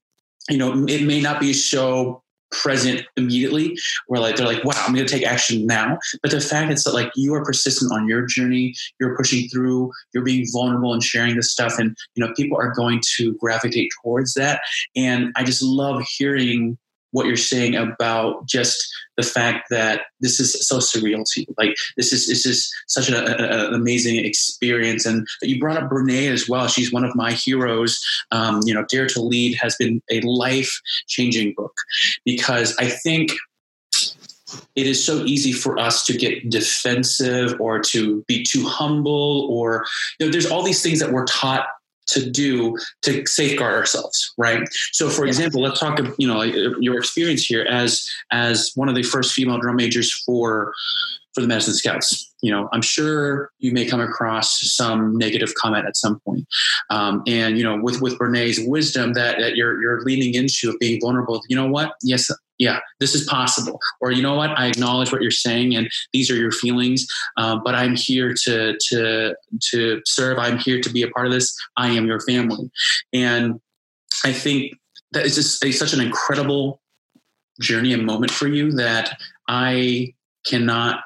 [0.49, 3.77] you know, it may not be so present immediately
[4.09, 6.83] where like they're like wow i'm going to take action now but the fact is
[6.83, 11.01] that like you are persistent on your journey you're pushing through you're being vulnerable and
[11.01, 14.63] sharing this stuff and you know people are going to gravitate towards that
[14.97, 16.77] and i just love hearing
[17.13, 21.55] what you're saying about just the fact that this is so surreal to you.
[21.59, 23.15] Like this is this is such an,
[23.75, 26.69] amazing experience, and you brought up Brene as well.
[26.69, 28.01] She's one of my heroes.
[28.31, 31.75] Um, you know, Dare to Lead has been a life changing book
[32.25, 33.33] because I think
[34.75, 39.85] it is so easy for us to get defensive or to be too humble or
[40.19, 41.67] you know there's all these things that we're taught
[42.11, 45.29] to do to safeguard ourselves right so for yeah.
[45.29, 49.59] example let's talk you know your experience here as as one of the first female
[49.59, 50.73] drum majors for
[51.35, 55.87] for the Madison Scouts you know i'm sure you may come across some negative comment
[55.87, 56.47] at some point
[56.89, 60.79] um, and you know with with brene's wisdom that, that you're you're leaning into of
[60.79, 63.81] being vulnerable you know what yes yeah, this is possible.
[64.03, 67.07] Or you know what, I acknowledge what you're saying, and these are your feelings.
[67.39, 69.35] Um, but I'm here to to
[69.71, 70.39] to serve.
[70.39, 71.57] I'm here to be a part of this.
[71.79, 72.71] I am your family,
[73.15, 73.59] and
[74.25, 74.75] I think
[75.13, 76.83] that is just a, such an incredible
[77.61, 80.13] journey and moment for you that I
[80.45, 81.01] cannot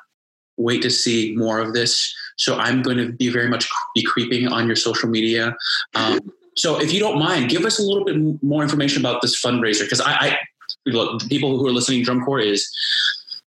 [0.57, 2.15] wait to see more of this.
[2.37, 5.57] So I'm going to be very much be creeping on your social media.
[5.95, 6.21] Um,
[6.57, 9.83] so if you don't mind, give us a little bit more information about this fundraiser
[9.83, 10.39] because I, I,
[10.87, 12.71] look, people who are listening drum corps is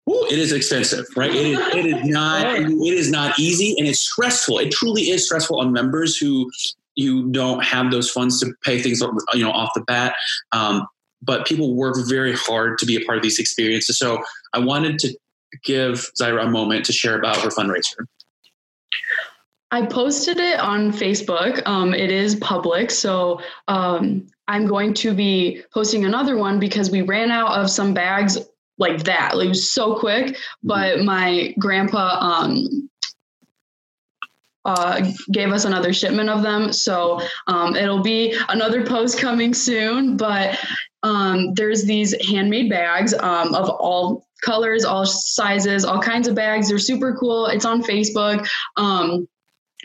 [0.09, 1.35] Ooh, it is expensive, right?
[1.35, 4.59] It is, it is not it is not easy and it's stressful.
[4.59, 6.51] It truly is stressful on members who
[6.95, 9.01] you don't have those funds to pay things
[9.33, 10.15] you know off the bat.
[10.53, 10.87] Um,
[11.23, 13.99] but people work very hard to be a part of these experiences.
[13.99, 15.17] So I wanted to
[15.63, 18.07] give Zaira a moment to share about her fundraiser.
[19.71, 21.67] I posted it on Facebook.
[21.67, 27.03] Um, it is public, so um, I'm going to be posting another one because we
[27.03, 28.39] ran out of some bags
[28.79, 29.37] like that.
[29.37, 30.69] Like, it was so quick, mm-hmm.
[30.69, 32.89] but my grandpa um,
[34.65, 36.73] uh, gave us another shipment of them.
[36.73, 40.17] So um, it'll be another post coming soon.
[40.17, 40.59] But
[41.03, 46.69] um, there's these handmade bags um, of all colors, all sizes, all kinds of bags.
[46.69, 47.47] They're super cool.
[47.47, 48.47] It's on Facebook.
[48.77, 49.27] Um,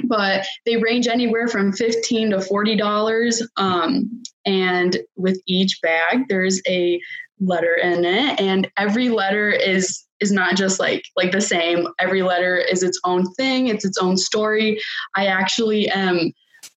[0.06, 6.62] but they range anywhere from 15 to 40 dollars um, and with each bag there's
[6.68, 7.00] a
[7.40, 12.22] letter in it and every letter is is not just like like the same every
[12.22, 14.80] letter is its own thing it's its own story
[15.16, 16.32] i actually am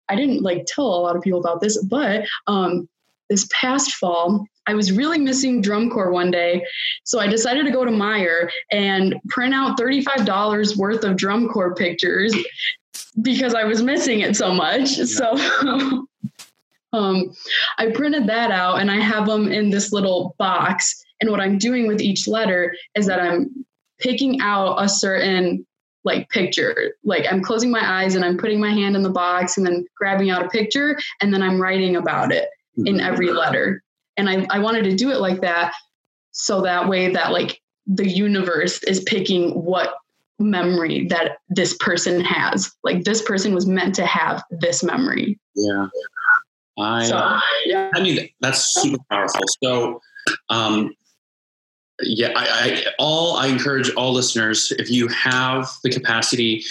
[0.08, 2.88] i didn't like tell a lot of people about this but um
[3.32, 6.64] this past fall I was really missing drum corps one day.
[7.04, 11.74] So I decided to go to Meijer and print out $35 worth of drum corps
[11.74, 12.34] pictures
[13.20, 14.98] because I was missing it so much.
[14.98, 15.04] Yeah.
[15.04, 15.32] So
[16.92, 17.32] um,
[17.78, 21.02] I printed that out and I have them in this little box.
[21.20, 23.64] And what I'm doing with each letter is that I'm
[23.98, 25.66] picking out a certain
[26.04, 26.94] like picture.
[27.04, 29.86] Like I'm closing my eyes and I'm putting my hand in the box and then
[29.96, 33.00] grabbing out a picture and then I'm writing about it in mm-hmm.
[33.00, 33.82] every letter.
[34.16, 35.72] And I, I wanted to do it like that
[36.32, 39.94] so that way that like the universe is picking what
[40.38, 42.70] memory that this person has.
[42.82, 45.38] Like this person was meant to have this memory.
[45.54, 45.86] Yeah.
[46.78, 47.90] I, so, yeah.
[47.94, 49.42] I mean, that's super powerful.
[49.62, 50.00] So,
[50.48, 50.94] um,
[52.00, 56.64] yeah, I, I, all I encourage all listeners if you have the capacity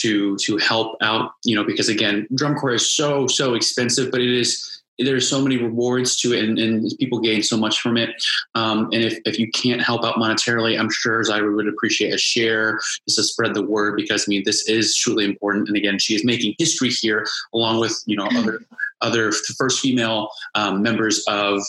[0.00, 4.20] to to help out, you know, because again, drum corps is so so expensive, but
[4.20, 7.96] it is there's so many rewards to it and, and people gain so much from
[7.96, 8.10] it.
[8.54, 12.18] Um, and if, if you can't help out monetarily, I'm sure Zaira would appreciate a
[12.18, 15.68] share just to spread the word because I mean, this is truly important.
[15.68, 18.60] And again, she is making history here along with, you know, other,
[19.00, 21.62] other first female um, members of,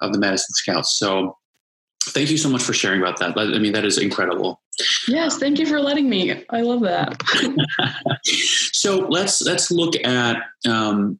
[0.00, 0.98] of the Madison Scouts.
[0.98, 1.36] So
[2.08, 3.38] thank you so much for sharing about that.
[3.38, 4.60] I mean, that is incredible.
[5.08, 6.44] Yes, thank you for letting me.
[6.50, 7.22] I love that.
[8.72, 10.36] so let's let's look at
[10.68, 11.18] um,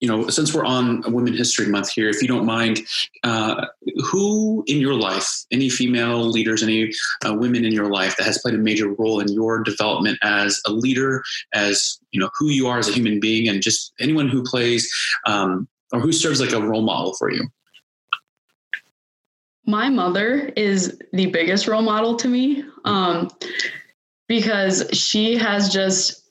[0.00, 2.80] you know, since we're on Women History Month here, if you don't mind,
[3.22, 3.66] uh,
[4.04, 6.92] who in your life, any female leaders, any
[7.24, 10.60] uh, women in your life that has played a major role in your development as
[10.66, 14.28] a leader, as you know, who you are as a human being, and just anyone
[14.28, 14.92] who plays
[15.26, 17.48] um, or who serves like a role model for you?
[19.66, 23.30] My mother is the biggest role model to me um,
[24.28, 26.23] because she has just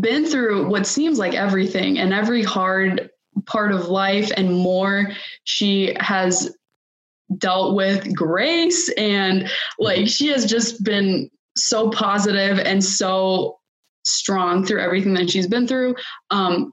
[0.00, 3.10] been through what seems like everything and every hard
[3.46, 5.12] part of life and more.
[5.44, 6.54] She has
[7.38, 13.58] dealt with grace and like she has just been so positive and so
[14.04, 15.96] strong through everything that she's been through.
[16.30, 16.72] Um,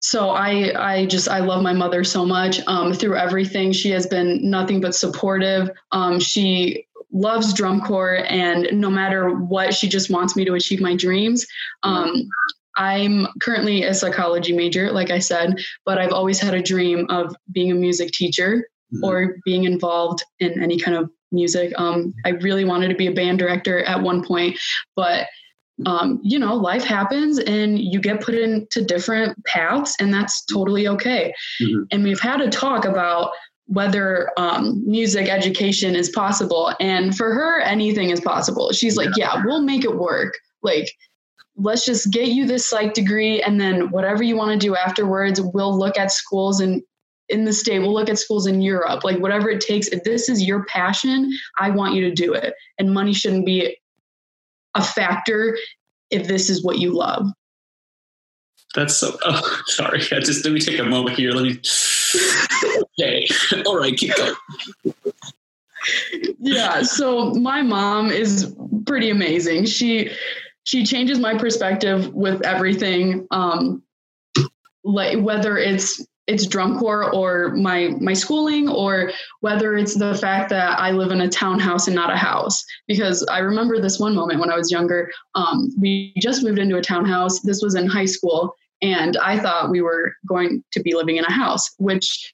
[0.00, 2.60] so I I just I love my mother so much.
[2.66, 5.70] Um, through everything, she has been nothing but supportive.
[5.92, 10.80] Um, she loves drum corps, and no matter what, she just wants me to achieve
[10.80, 11.46] my dreams.
[11.82, 12.28] Um,
[12.76, 17.34] I'm currently a psychology major, like I said, but I've always had a dream of
[17.52, 19.04] being a music teacher mm-hmm.
[19.04, 21.72] or being involved in any kind of music.
[21.76, 24.58] Um, I really wanted to be a band director at one point,
[24.96, 25.26] but
[25.86, 30.86] um, you know, life happens and you get put into different paths, and that's totally
[30.88, 31.34] okay.
[31.60, 31.82] Mm-hmm.
[31.90, 33.32] And we've had a talk about
[33.72, 36.72] whether um, music education is possible.
[36.80, 38.72] And for her, anything is possible.
[38.72, 40.34] She's like, yeah, we'll make it work.
[40.62, 40.90] Like,
[41.56, 45.40] let's just get you this psych degree, and then whatever you want to do afterwards,
[45.40, 46.82] we'll look at schools and
[47.28, 50.28] in the state we'll look at schools in europe like whatever it takes if this
[50.28, 53.74] is your passion i want you to do it and money shouldn't be
[54.74, 55.56] a factor
[56.10, 57.26] if this is what you love.
[58.74, 59.16] That's so.
[59.24, 60.00] Oh, sorry.
[60.12, 61.32] I just let me take a moment here.
[61.32, 61.60] Let me.
[62.98, 63.26] Okay.
[63.66, 63.96] All right.
[63.96, 64.34] Keep going.
[66.38, 66.82] yeah.
[66.82, 68.54] So my mom is
[68.86, 69.66] pretty amazing.
[69.66, 70.10] She
[70.64, 73.26] she changes my perspective with everything.
[73.30, 73.82] Um,
[74.84, 80.50] like whether it's it's drum corps or my my schooling or whether it's the fact
[80.50, 84.14] that I live in a townhouse and not a house because I remember this one
[84.14, 87.88] moment when I was younger um, we just moved into a townhouse this was in
[87.88, 92.32] high school and I thought we were going to be living in a house which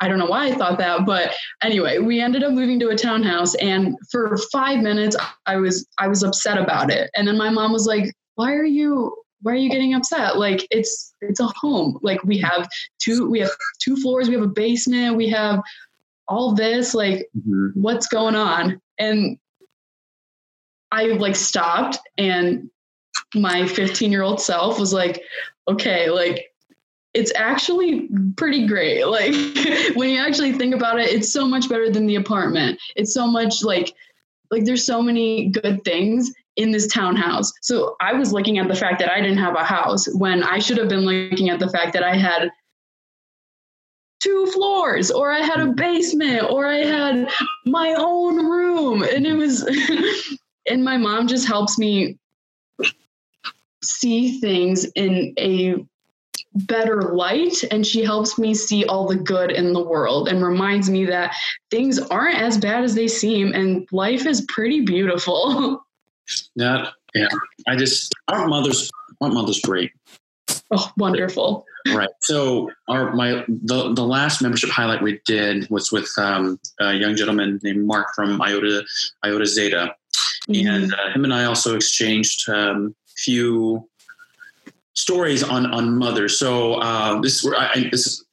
[0.00, 2.96] I don't know why I thought that but anyway we ended up moving to a
[2.96, 7.50] townhouse and for 5 minutes I was I was upset about it and then my
[7.50, 10.38] mom was like why are you why are you getting upset?
[10.38, 11.98] Like it's it's a home.
[12.02, 15.60] Like we have two we have two floors, we have a basement, we have
[16.26, 16.94] all this.
[16.94, 17.80] Like mm-hmm.
[17.80, 18.80] what's going on?
[18.98, 19.38] And
[20.90, 22.70] I like stopped and
[23.34, 25.22] my 15 year old self was like,
[25.68, 26.52] okay, like
[27.14, 29.04] it's actually pretty great.
[29.08, 29.34] Like
[29.96, 32.78] when you actually think about it, it's so much better than the apartment.
[32.96, 33.92] It's so much like
[34.50, 37.52] like there's so many good things in this townhouse.
[37.62, 40.58] So I was looking at the fact that I didn't have a house when I
[40.58, 42.50] should have been looking at the fact that I had
[44.20, 47.28] two floors or I had a basement or I had
[47.64, 49.62] my own room and it was
[50.68, 52.18] and my mom just helps me
[53.88, 55.76] see things in a
[56.54, 60.88] better light and she helps me see all the good in the world and reminds
[60.88, 61.34] me that
[61.70, 65.84] things aren't as bad as they seem and life is pretty beautiful
[66.54, 67.28] Yeah, yeah.
[67.66, 69.92] I just our mother's our mother's great.
[70.70, 71.64] Oh, wonderful.
[71.94, 72.08] Right.
[72.20, 77.16] So our my the the last membership highlight we did was with um, a young
[77.16, 78.84] gentleman named Mark from Iota
[79.24, 79.94] Iota Zeta,
[80.48, 80.68] mm-hmm.
[80.68, 83.88] and uh, him and I also exchanged um, few
[84.94, 86.38] stories on on mothers.
[86.38, 88.24] So uh, this I, this is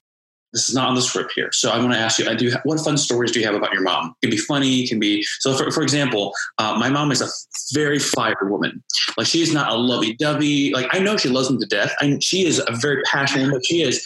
[0.53, 1.49] this is not on the script here.
[1.51, 2.49] So I want to ask you, I do.
[2.63, 4.15] What fun stories do you have about your mom?
[4.21, 4.87] It can be funny.
[4.87, 5.53] Can be so.
[5.53, 7.27] For, for example, uh, my mom is a
[7.73, 8.81] very fire woman.
[9.17, 10.73] Like she is not a lovey-dovey.
[10.73, 11.93] Like I know she loves me to death.
[11.99, 13.51] I, she is a very passionate.
[13.51, 14.01] But she is,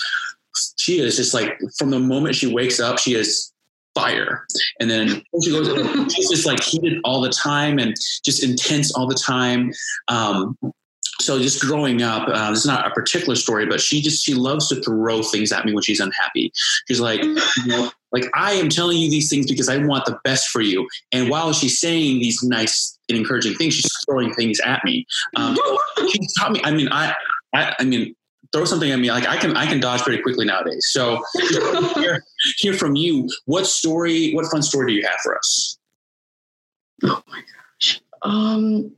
[0.78, 3.54] she is just like from the moment she wakes up, she is
[4.00, 4.46] fire.
[4.80, 5.68] And then she goes,
[6.14, 9.72] she's just like heated all the time and just intense all the time.
[10.08, 10.58] Um,
[11.22, 14.34] so just growing up, uh, this is not a particular story, but she just she
[14.34, 16.52] loves to throw things at me when she's unhappy.
[16.88, 17.36] She's like, you
[17.66, 20.88] know, like I am telling you these things because I want the best for you.
[21.12, 25.06] And while she's saying these nice and encouraging things, she's throwing things at me.
[25.36, 25.58] Um,
[26.10, 26.62] she taught me.
[26.64, 27.14] I mean, I,
[27.54, 28.16] I, I mean,
[28.52, 30.88] throw something at me like i can i can dodge pretty quickly nowadays.
[30.90, 31.24] So
[31.96, 32.24] hear,
[32.58, 33.30] hear from you.
[33.46, 35.78] What story what fun story do you have for us?
[37.04, 38.02] Oh my gosh.
[38.22, 38.92] Um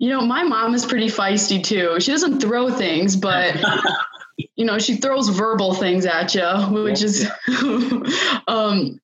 [0.00, 1.98] you know, my mom is pretty feisty too.
[1.98, 3.56] She doesn't throw things, but
[4.56, 6.46] you know, she throws verbal things at you,
[6.82, 7.28] which is
[8.46, 9.00] um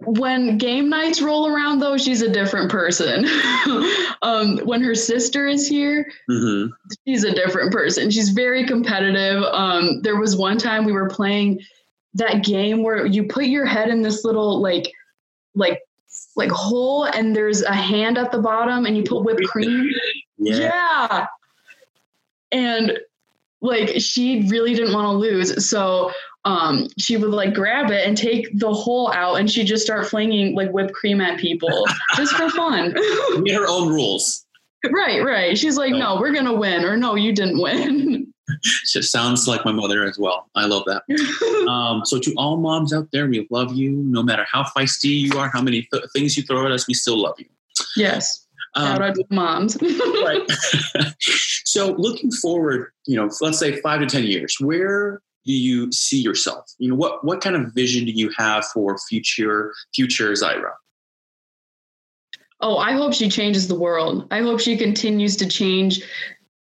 [0.00, 3.26] when game nights roll around though she's a different person
[4.22, 6.70] um, when her sister is here mm-hmm.
[7.06, 11.60] she's a different person she's very competitive um, there was one time we were playing
[12.14, 14.92] that game where you put your head in this little like
[15.54, 15.80] like
[16.36, 19.90] like hole and there's a hand at the bottom and you put whipped cream.
[20.38, 20.56] Yeah.
[20.56, 21.26] yeah.
[22.52, 22.98] And
[23.60, 25.68] like she really didn't want to lose.
[25.68, 26.12] So
[26.44, 30.06] um, she would like grab it and take the hole out and she'd just start
[30.06, 31.86] flinging like whipped cream at people
[32.16, 32.92] just for fun.
[33.44, 34.46] Get her own rules.
[34.90, 35.58] Right, right.
[35.58, 38.32] She's like, no, we're gonna win, or no, you didn't win.
[38.86, 40.48] Just sounds like my mother as well.
[40.54, 41.02] I love that.
[41.68, 43.90] um, so to all moms out there, we love you.
[43.90, 46.94] No matter how feisty you are, how many th- things you throw at us, we
[46.94, 47.46] still love you.
[47.94, 48.46] Yes.
[48.76, 49.76] Shout um, out to moms.
[49.82, 50.50] right.
[51.64, 56.20] so looking forward, you know, let's say five to ten years, where do you see
[56.20, 56.70] yourself?
[56.76, 60.72] You know, what what kind of vision do you have for future future Zaira?
[62.60, 64.28] Oh, I hope she changes the world.
[64.30, 66.02] I hope she continues to change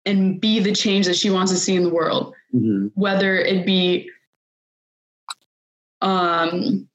[0.05, 2.35] and be the change that she wants to see in the world.
[2.53, 2.89] Mm-hmm.
[2.93, 4.11] Whether it be
[6.01, 6.87] um,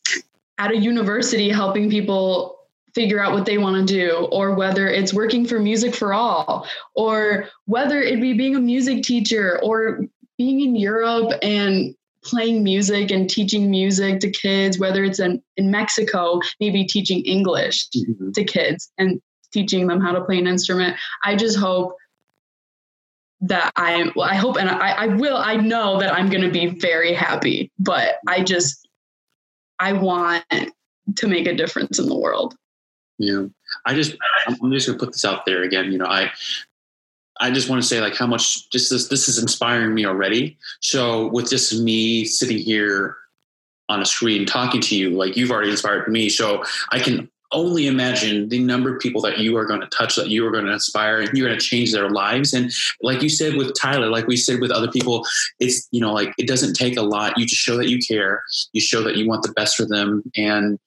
[0.58, 2.60] at a university helping people
[2.94, 6.68] figure out what they want to do, or whether it's working for Music for All,
[6.94, 10.06] or whether it be being a music teacher or
[10.42, 15.70] being in Europe and playing music and teaching music to kids, whether it's in, in
[15.70, 18.32] Mexico, maybe teaching English mm-hmm.
[18.32, 19.20] to kids and
[19.52, 20.96] teaching them how to play an instrument.
[21.24, 21.94] I just hope
[23.42, 26.66] that I well, I hope and I, I will I know that I'm gonna be
[26.66, 28.88] very happy, but I just
[29.78, 30.44] I want
[31.16, 32.54] to make a difference in the world.
[33.18, 33.46] Yeah.
[33.84, 34.16] I just
[34.46, 35.90] I'm just gonna put this out there again.
[35.92, 36.30] You know, I
[37.40, 40.58] I just want to say like how much just this this is inspiring me already.
[40.80, 43.16] So with just me sitting here
[43.88, 46.28] on a screen talking to you, like you've already inspired me.
[46.28, 50.16] So I can only imagine the number of people that you are going to touch,
[50.16, 52.52] that you are going to inspire, and you're going to change their lives.
[52.52, 52.72] And
[53.02, 55.26] like you said with Tyler, like we said with other people,
[55.60, 57.38] it's you know like it doesn't take a lot.
[57.38, 58.42] You just show that you care.
[58.72, 60.78] You show that you want the best for them, and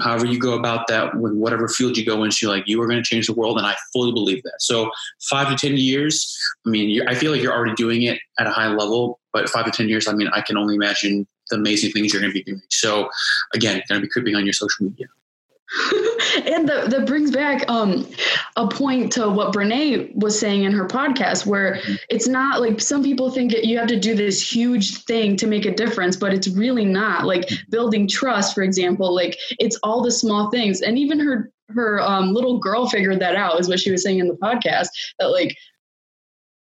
[0.00, 3.02] however you go about that, with whatever field you go into, like you are going
[3.02, 4.60] to change the world, and I fully believe that.
[4.60, 4.90] So
[5.28, 6.36] five to ten years,
[6.66, 9.64] I mean, I feel like you're already doing it at a high level, but five
[9.66, 12.38] to ten years, I mean, I can only imagine the amazing things you're going to
[12.38, 12.62] be doing.
[12.70, 13.08] So
[13.54, 15.06] again, going to be creeping on your social media.
[16.46, 18.06] and that, that brings back um,
[18.56, 23.02] a point to what Brene was saying in her podcast, where it's not like some
[23.02, 26.48] people think you have to do this huge thing to make a difference, but it's
[26.48, 27.24] really not.
[27.24, 30.82] Like building trust, for example, like it's all the small things.
[30.82, 34.18] And even her her um, little girl figured that out, is what she was saying
[34.18, 34.88] in the podcast.
[35.18, 35.56] That like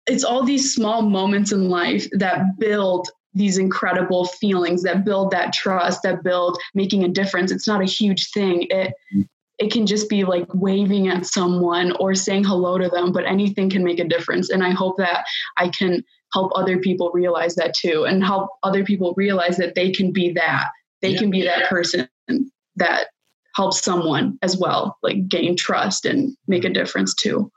[0.06, 5.52] it's all these small moments in life that build these incredible feelings that build that
[5.52, 7.50] trust that build making a difference.
[7.50, 8.66] It's not a huge thing.
[8.70, 8.94] It
[9.58, 13.70] it can just be like waving at someone or saying hello to them but anything
[13.70, 14.50] can make a difference.
[14.50, 15.24] And i hope that
[15.56, 19.92] i can help other people realize that too and help other people realize that they
[19.92, 20.70] can be that.
[21.00, 21.18] They yeah.
[21.18, 22.08] can be that person
[22.76, 23.08] that
[23.54, 27.50] helps someone as well like gain trust and make a difference too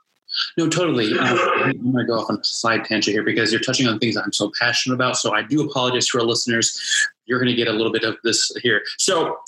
[0.56, 1.18] no, totally.
[1.18, 3.98] Um, I'm going to go off on a side tangent here because you're touching on
[3.98, 5.16] things I'm so passionate about.
[5.16, 7.08] So I do apologize to our listeners.
[7.26, 8.82] You're going to get a little bit of this here.
[8.98, 9.38] So,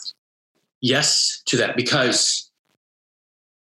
[0.83, 2.51] yes to that because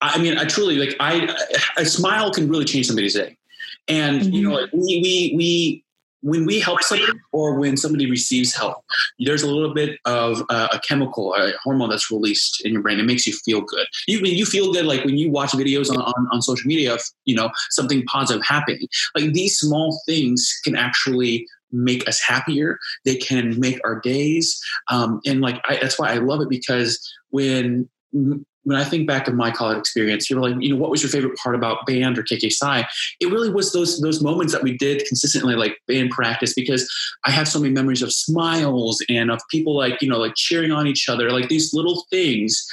[0.00, 1.34] I mean, I truly like I
[1.76, 3.36] a smile can really change somebody's day,
[3.88, 4.32] and mm-hmm.
[4.32, 5.84] you know, like we we we
[6.22, 8.84] when we help somebody or when somebody receives help,
[9.18, 12.98] there's a little bit of uh, a chemical, a hormone that's released in your brain.
[12.98, 13.86] It makes you feel good.
[14.06, 17.02] You you feel good like when you watch videos on, on, on social media of
[17.24, 18.86] you know something positive happening.
[19.14, 22.78] Like these small things can actually make us happier.
[23.04, 27.00] They can make our days, um, and like I, that's why I love it because
[27.30, 27.88] when
[28.64, 31.10] when I think back of my college experience, you're like, you know, what was your
[31.10, 32.86] favorite part about band or KKSI?
[33.20, 36.90] It really was those those moments that we did consistently, like band practice, because
[37.24, 40.72] I have so many memories of smiles and of people like, you know, like cheering
[40.72, 41.30] on each other.
[41.30, 42.66] Like these little things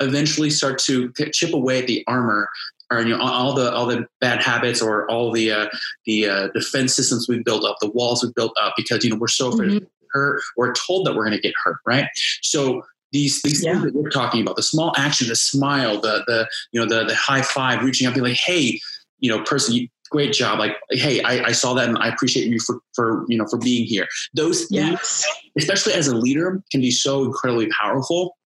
[0.00, 2.48] eventually start to chip away at the armor
[2.92, 5.68] or you know all the all the bad habits or all the uh,
[6.06, 9.16] the uh, defense systems we've built up, the walls we've built up because you know
[9.16, 9.84] we're so afraid mm-hmm.
[10.12, 10.42] hurt.
[10.56, 12.06] We're told that we're going to get hurt, right?
[12.42, 12.82] So
[13.12, 13.72] these these yeah.
[13.72, 17.04] things that we're talking about, the small action, the smile, the the you know the
[17.04, 18.80] the high five, reaching out, being like, hey,
[19.20, 20.58] you know, person, you, great job.
[20.58, 23.58] Like, hey, I, I, saw that and I appreciate you for for you know for
[23.58, 24.06] being here.
[24.34, 25.24] Those things,
[25.58, 28.36] especially as a leader, can be so incredibly powerful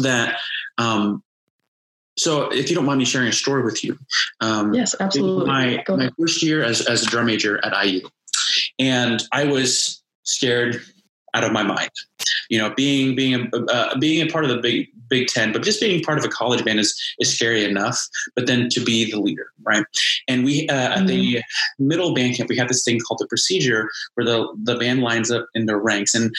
[0.00, 0.38] that.
[0.78, 1.22] Um,
[2.16, 3.96] so, if you don't mind me sharing a story with you,
[4.40, 5.46] um, yes, absolutely.
[5.46, 8.08] My my first year as as a drum major at IU,
[8.80, 10.82] and I was scared
[11.34, 11.90] out of my mind.
[12.48, 15.62] You know, being being a uh, being a part of the Big Big Ten, but
[15.62, 17.98] just being part of a college band is is scary enough.
[18.34, 19.84] But then to be the leader, right?
[20.26, 21.00] And we uh, mm-hmm.
[21.00, 21.88] at the mm-hmm.
[21.88, 25.30] middle band camp, we have this thing called the procedure, where the the band lines
[25.30, 26.34] up in their ranks, and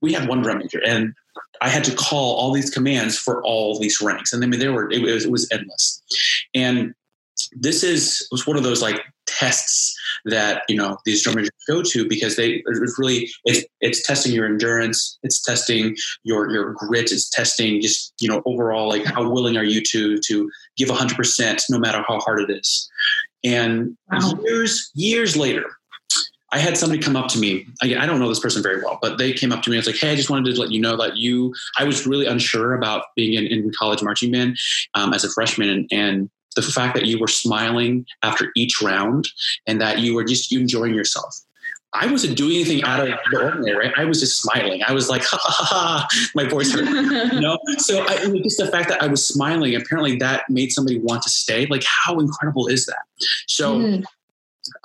[0.00, 1.14] we have one drum major, and
[1.60, 4.72] I had to call all these commands for all these ranks, and I mean there
[4.72, 6.02] were it was, it was endless,
[6.54, 6.94] and
[7.52, 9.00] this is was one of those like
[9.40, 14.32] tests that you know these drummers go to because they it's really it's it's testing
[14.32, 19.28] your endurance it's testing your your grit it's testing just you know overall like how
[19.28, 22.90] willing are you to to give 100% no matter how hard it is
[23.42, 24.32] And wow.
[24.44, 25.64] years, years later,
[26.52, 27.66] I had somebody come up to me.
[27.82, 29.76] I, I, don't know this person very well, but they came up to me.
[29.76, 32.06] and was like, "Hey, I just wanted to let you know that you." I was
[32.06, 34.58] really unsure about being in, in college marching band
[34.94, 39.28] um, as a freshman, and, and, the fact that you were smiling after each round
[39.66, 41.42] and that you were just enjoying yourself.
[41.92, 43.94] I wasn't doing anything out of the ordinary, right?
[43.96, 44.82] I was just smiling.
[44.84, 46.30] I was like, ha ha ha, ha.
[46.36, 46.84] my voice hurt,
[47.32, 47.58] you know?
[47.78, 51.30] So I, just the fact that I was smiling, apparently that made somebody want to
[51.30, 51.66] stay.
[51.66, 53.02] Like, how incredible is that?
[53.48, 54.04] So mm.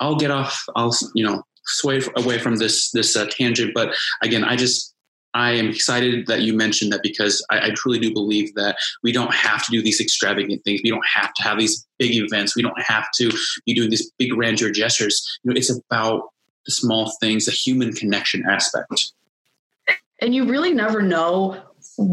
[0.00, 3.72] I'll get off, I'll, you know, sway away from this, this uh, tangent.
[3.72, 4.95] But again, I just,
[5.36, 9.12] I am excited that you mentioned that because I, I, truly do believe that we
[9.12, 10.80] don't have to do these extravagant things.
[10.82, 12.56] We don't have to have these big events.
[12.56, 13.30] We don't have to
[13.66, 15.38] be doing these big grandeur gestures.
[15.42, 16.30] You know, it's about
[16.64, 19.12] the small things, the human connection aspect.
[20.22, 21.62] And you really never know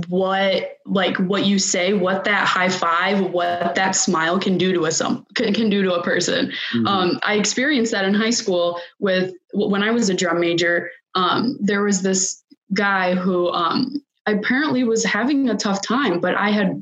[0.08, 4.86] what like what you say what that high five what that smile can do to
[4.86, 6.88] a some can, can do to a person mm-hmm.
[6.88, 11.58] um, i experienced that in high school with when i was a drum major um,
[11.60, 12.43] there was this
[12.74, 16.82] guy who um, apparently was having a tough time but i had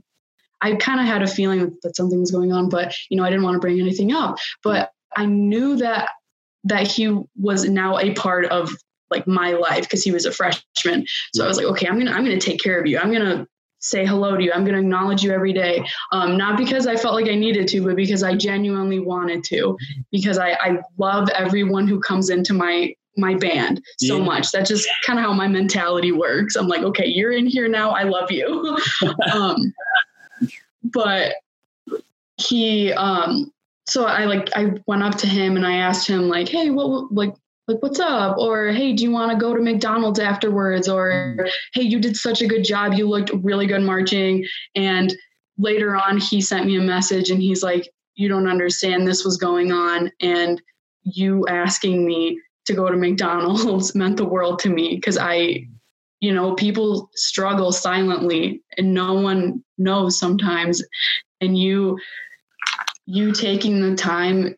[0.61, 3.29] i kind of had a feeling that something was going on but you know i
[3.29, 6.09] didn't want to bring anything up but i knew that
[6.63, 8.71] that he was now a part of
[9.11, 11.05] like my life because he was a freshman.
[11.35, 12.97] So I was like, okay, I'm gonna I'm gonna take care of you.
[12.97, 13.45] I'm gonna
[13.79, 14.51] say hello to you.
[14.53, 15.83] I'm gonna acknowledge you every day.
[16.11, 19.77] Um, not because I felt like I needed to, but because I genuinely wanted to.
[20.11, 24.23] Because I, I love everyone who comes into my my band so yeah.
[24.23, 24.51] much.
[24.51, 26.55] That's just kind of how my mentality works.
[26.55, 27.91] I'm like, okay, you're in here now.
[27.91, 28.77] I love you.
[29.33, 29.73] um,
[30.83, 31.35] but
[32.37, 33.51] he um
[33.87, 37.11] so I like I went up to him and I asked him like, hey, what
[37.11, 37.33] like
[37.67, 41.83] like what's up or hey do you want to go to mcdonald's afterwards or hey
[41.83, 44.45] you did such a good job you looked really good marching
[44.75, 45.15] and
[45.57, 49.37] later on he sent me a message and he's like you don't understand this was
[49.37, 50.61] going on and
[51.03, 55.65] you asking me to go to mcdonald's meant the world to me because i
[56.21, 60.81] you know people struggle silently and no one knows sometimes.
[61.41, 61.99] And you
[63.05, 64.55] you taking the time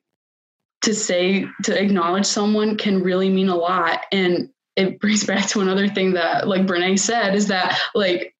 [0.83, 4.01] to say to acknowledge someone can really mean a lot.
[4.11, 8.35] And it brings back to another thing that like brene said is that like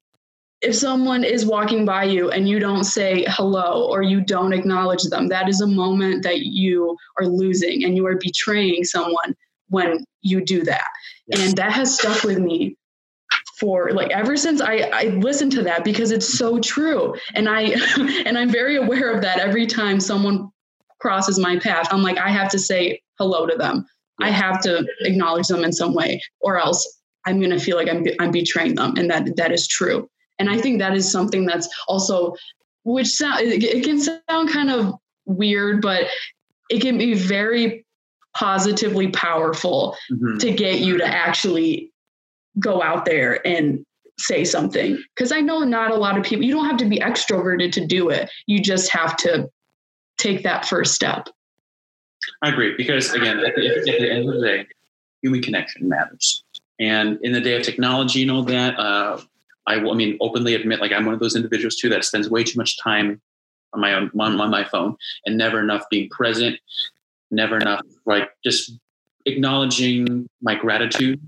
[0.62, 5.04] if someone is walking by you and you don't say hello or you don't acknowledge
[5.04, 9.36] them that is a moment that you are losing and you are betraying someone
[9.70, 10.88] when you do that.
[11.28, 11.48] Yes.
[11.48, 12.78] and that has stuck with me
[13.60, 17.16] for like ever since I, I listened to that because it's so true.
[17.34, 17.62] And i
[18.26, 20.50] and i'm very aware of that every time someone
[21.00, 21.88] crosses my path.
[21.92, 23.86] I'm like i have to say hello to them.
[24.20, 27.90] I have to acknowledge them in some way or else i'm going to feel like
[27.90, 28.96] I'm, I'm betraying them.
[28.98, 30.10] And that that is true.
[30.40, 32.36] And i think that is something that's also
[32.84, 34.94] which sound it, it can sound kind of
[35.26, 36.08] weird but
[36.70, 37.83] it can be very
[38.34, 40.38] positively powerful mm-hmm.
[40.38, 41.92] to get you to actually
[42.60, 43.86] go out there and
[44.18, 45.02] say something.
[45.16, 47.86] Because i know not a lot of people you don't have to be extroverted to
[47.86, 48.30] do it.
[48.48, 49.50] You just have to
[50.18, 51.30] take that first step.
[52.42, 54.68] I agree because again at the, at the end of the day
[55.22, 56.44] human connection matters.
[56.80, 59.20] And in the day of technology you know that uh,
[59.68, 62.44] I, I mean openly admit like i'm one of those individuals too that spends way
[62.44, 63.22] too much time
[63.74, 66.60] on my own on, on my phone and never enough being present
[67.34, 68.72] never enough like just
[69.26, 71.20] acknowledging my gratitude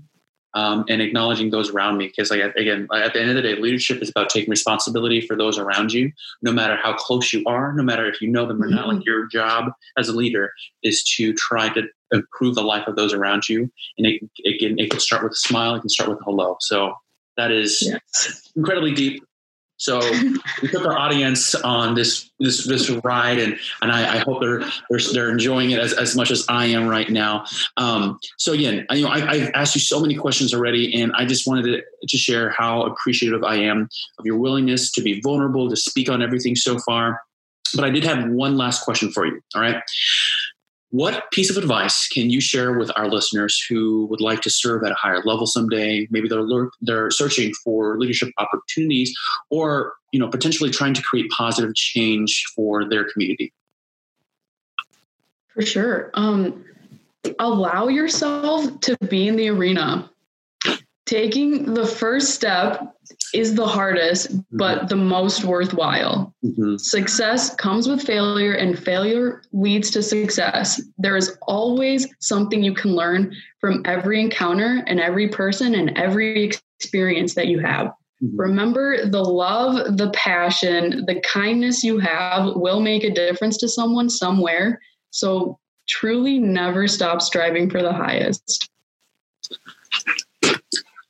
[0.54, 2.06] um, and acknowledging those around me.
[2.06, 5.36] Because, like again, at the end of the day, leadership is about taking responsibility for
[5.36, 8.62] those around you, no matter how close you are, no matter if you know them
[8.62, 8.88] or not.
[8.88, 9.02] Like mm-hmm.
[9.04, 10.52] your job as a leader
[10.82, 14.78] is to try to improve the life of those around you, and it, it can
[14.78, 16.56] it can start with a smile, it can start with a hello.
[16.60, 16.94] So
[17.36, 18.50] that is yes.
[18.56, 19.22] incredibly deep.
[19.78, 20.00] So
[20.62, 24.60] we took our audience on this this this ride, and and I, I hope they're,
[24.90, 27.44] they're they're enjoying it as, as much as I am right now.
[27.76, 31.12] Um, so again, I, you know, I, have asked you so many questions already, and
[31.14, 35.20] I just wanted to, to share how appreciative I am of your willingness to be
[35.20, 37.20] vulnerable, to speak on everything so far.
[37.74, 39.40] But I did have one last question for you.
[39.54, 39.82] All right.
[40.90, 44.84] What piece of advice can you share with our listeners who would like to serve
[44.84, 46.06] at a higher level someday?
[46.10, 46.46] Maybe they're
[46.80, 49.12] they're searching for leadership opportunities,
[49.50, 53.52] or you know potentially trying to create positive change for their community.
[55.48, 56.64] For sure, um,
[57.38, 60.10] allow yourself to be in the arena.
[61.06, 62.95] Taking the first step
[63.34, 64.56] is the hardest, mm-hmm.
[64.56, 66.34] but the most worthwhile.
[66.44, 66.76] Mm-hmm.
[66.76, 70.80] Success comes with failure, and failure leads to success.
[70.98, 76.44] There is always something you can learn from every encounter and every person and every
[76.44, 77.92] experience that you have.
[78.22, 78.40] Mm-hmm.
[78.40, 84.08] Remember the love, the passion, the kindness you have will make a difference to someone
[84.08, 84.80] somewhere.
[85.10, 88.70] So truly never stop striving for the highest.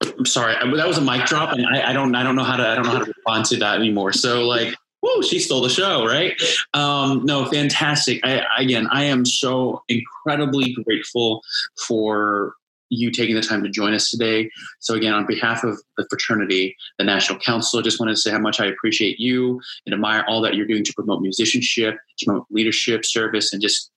[0.02, 2.56] I'm sorry, that was a mic drop, and I, I, don't, I don't know how
[2.56, 4.12] to, I don't know how to respond to that anymore.
[4.12, 6.40] So, like, whoa, she stole the show, right?
[6.74, 8.20] Um, no, fantastic.
[8.24, 11.42] I, again, I am so incredibly grateful
[11.86, 12.54] for
[12.88, 14.50] you taking the time to join us today.
[14.80, 18.30] So, again, on behalf of the fraternity, the National Council, I just wanted to say
[18.30, 22.26] how much I appreciate you and admire all that you're doing to promote musicianship, to
[22.26, 23.90] promote leadership, service, and just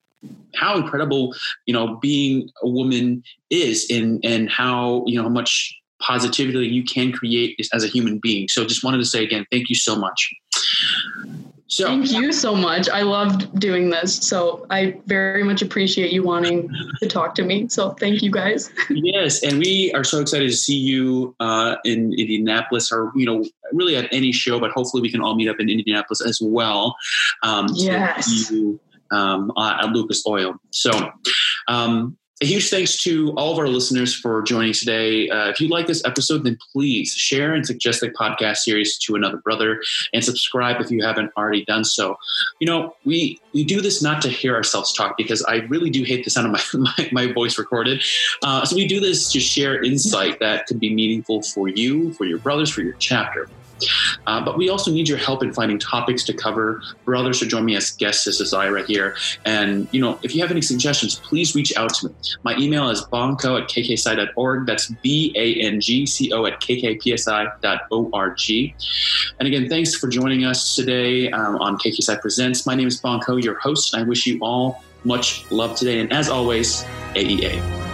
[0.56, 1.34] how incredible
[1.66, 6.84] you know being a woman is and and how you know how much positivity you
[6.84, 8.48] can create as a human being.
[8.48, 10.34] So just wanted to say again thank you so much.
[11.68, 12.90] So thank you so much.
[12.90, 14.16] I loved doing this.
[14.16, 16.68] So i very much appreciate you wanting
[17.00, 17.68] to talk to me.
[17.70, 18.72] So thank you guys.
[18.90, 23.46] Yes and we are so excited to see you uh, in indianapolis or you know
[23.72, 26.96] really at any show but hopefully we can all meet up in indianapolis as well
[27.44, 28.52] um, yes.
[28.52, 28.80] you
[29.12, 30.56] um, at Lucas Oil.
[30.72, 30.92] So,
[31.68, 35.30] um, a huge thanks to all of our listeners for joining today.
[35.30, 39.16] Uh, if you like this episode, then please share and suggest the podcast series to
[39.16, 39.82] another brother
[40.14, 42.18] and subscribe if you haven't already done so.
[42.60, 46.04] You know, we we do this not to hear ourselves talk because I really do
[46.04, 48.02] hate the sound of my, my, my voice recorded.
[48.42, 52.24] Uh, so we do this to share insight that could be meaningful for you, for
[52.24, 53.50] your brothers, for your chapter.
[54.28, 57.46] Uh, but we also need your help in finding topics to cover for others to
[57.46, 58.26] join me as guests.
[58.26, 59.16] This is Ira here.
[59.46, 62.16] And, you know, if you have any suggestions, please reach out to me.
[62.44, 64.66] My email is bangco at kkpsi.org.
[64.66, 68.40] That's B A N G C O at kkpsi.org.
[69.40, 72.66] And again, thanks for joining us today um, on KKSI Presents.
[72.66, 76.00] My name is Bangco, your host, and I wish you all much love today.
[76.00, 77.89] And as always, AEA.